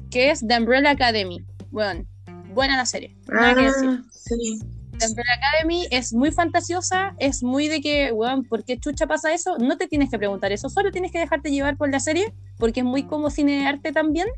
[0.08, 1.44] que es The Umbrella Academy.
[1.72, 2.06] Bueno,
[2.54, 3.16] buena la serie.
[3.26, 3.90] Nada que decir.
[3.90, 4.60] Ah, sí.
[4.96, 9.34] The Umbrella Academy es muy fantasiosa, es muy de que, weón, ¿por qué chucha pasa
[9.34, 9.58] eso?
[9.58, 12.80] No te tienes que preguntar eso, solo tienes que dejarte llevar por la serie, porque
[12.80, 14.28] es muy como cine de arte también.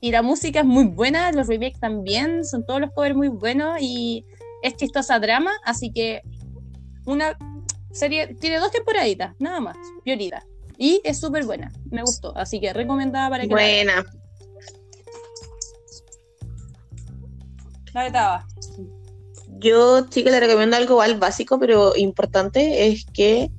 [0.00, 3.76] Y la música es muy buena, los remakes también, son todos los covers muy buenos
[3.78, 4.24] y
[4.62, 6.22] es chistosa drama, así que
[7.04, 7.36] una
[7.94, 10.44] serie, tiene dos temporaditas, nada más, violita.
[10.76, 13.48] Y es súper buena, me gustó, así que recomendada para que.
[13.48, 14.04] Buena.
[17.92, 18.46] La vetaba.
[19.58, 23.50] Yo, chicas, les recomiendo algo igual básico, pero importante, es que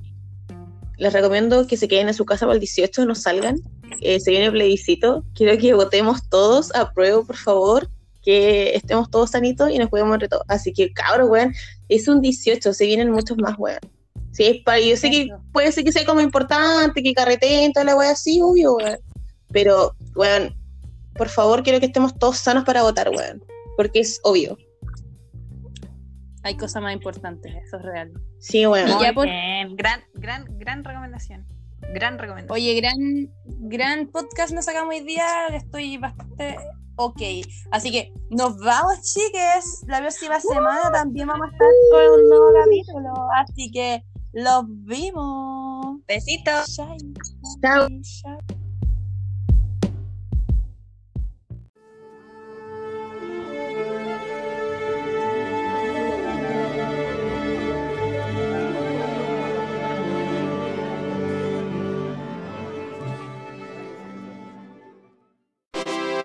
[0.98, 3.60] les recomiendo que se queden en su casa para el 18, no salgan.
[4.00, 5.24] Eh, se viene el plebiscito.
[5.34, 7.88] Quiero que votemos todos, apruebo, por favor,
[8.22, 10.44] que estemos todos sanitos y nos cuidemos entre todos.
[10.48, 11.54] Así que, cabros, weón,
[11.88, 13.80] es un 18, se vienen muchos más, weón.
[14.36, 17.84] Sí, es para, yo sé que puede ser que sea como importante, que carreteen, toda
[17.86, 18.98] la weá así, obvio, weón.
[19.50, 20.54] Pero, weón,
[21.16, 23.42] por favor, quiero que estemos todos sanos para votar, weón.
[23.78, 24.58] Porque es obvio.
[26.42, 28.12] Hay cosas más importantes, eso es real.
[28.38, 28.90] Sí, weón.
[28.90, 29.74] Y Muy ya por- bien.
[29.74, 31.46] Gran, gran, gran recomendación.
[31.94, 32.52] Gran recomendación.
[32.54, 33.30] Oye, gran,
[33.70, 35.46] gran podcast nos sacamos hoy día.
[35.54, 36.58] Estoy bastante
[36.96, 37.22] ok.
[37.70, 39.82] Así que nos vamos, chiques.
[39.86, 43.14] La próxima semana también vamos a estar con un nuevo capítulo.
[43.40, 44.02] Así que
[44.32, 46.00] los vimos.
[46.06, 46.76] Besitos.
[47.62, 47.88] Chao.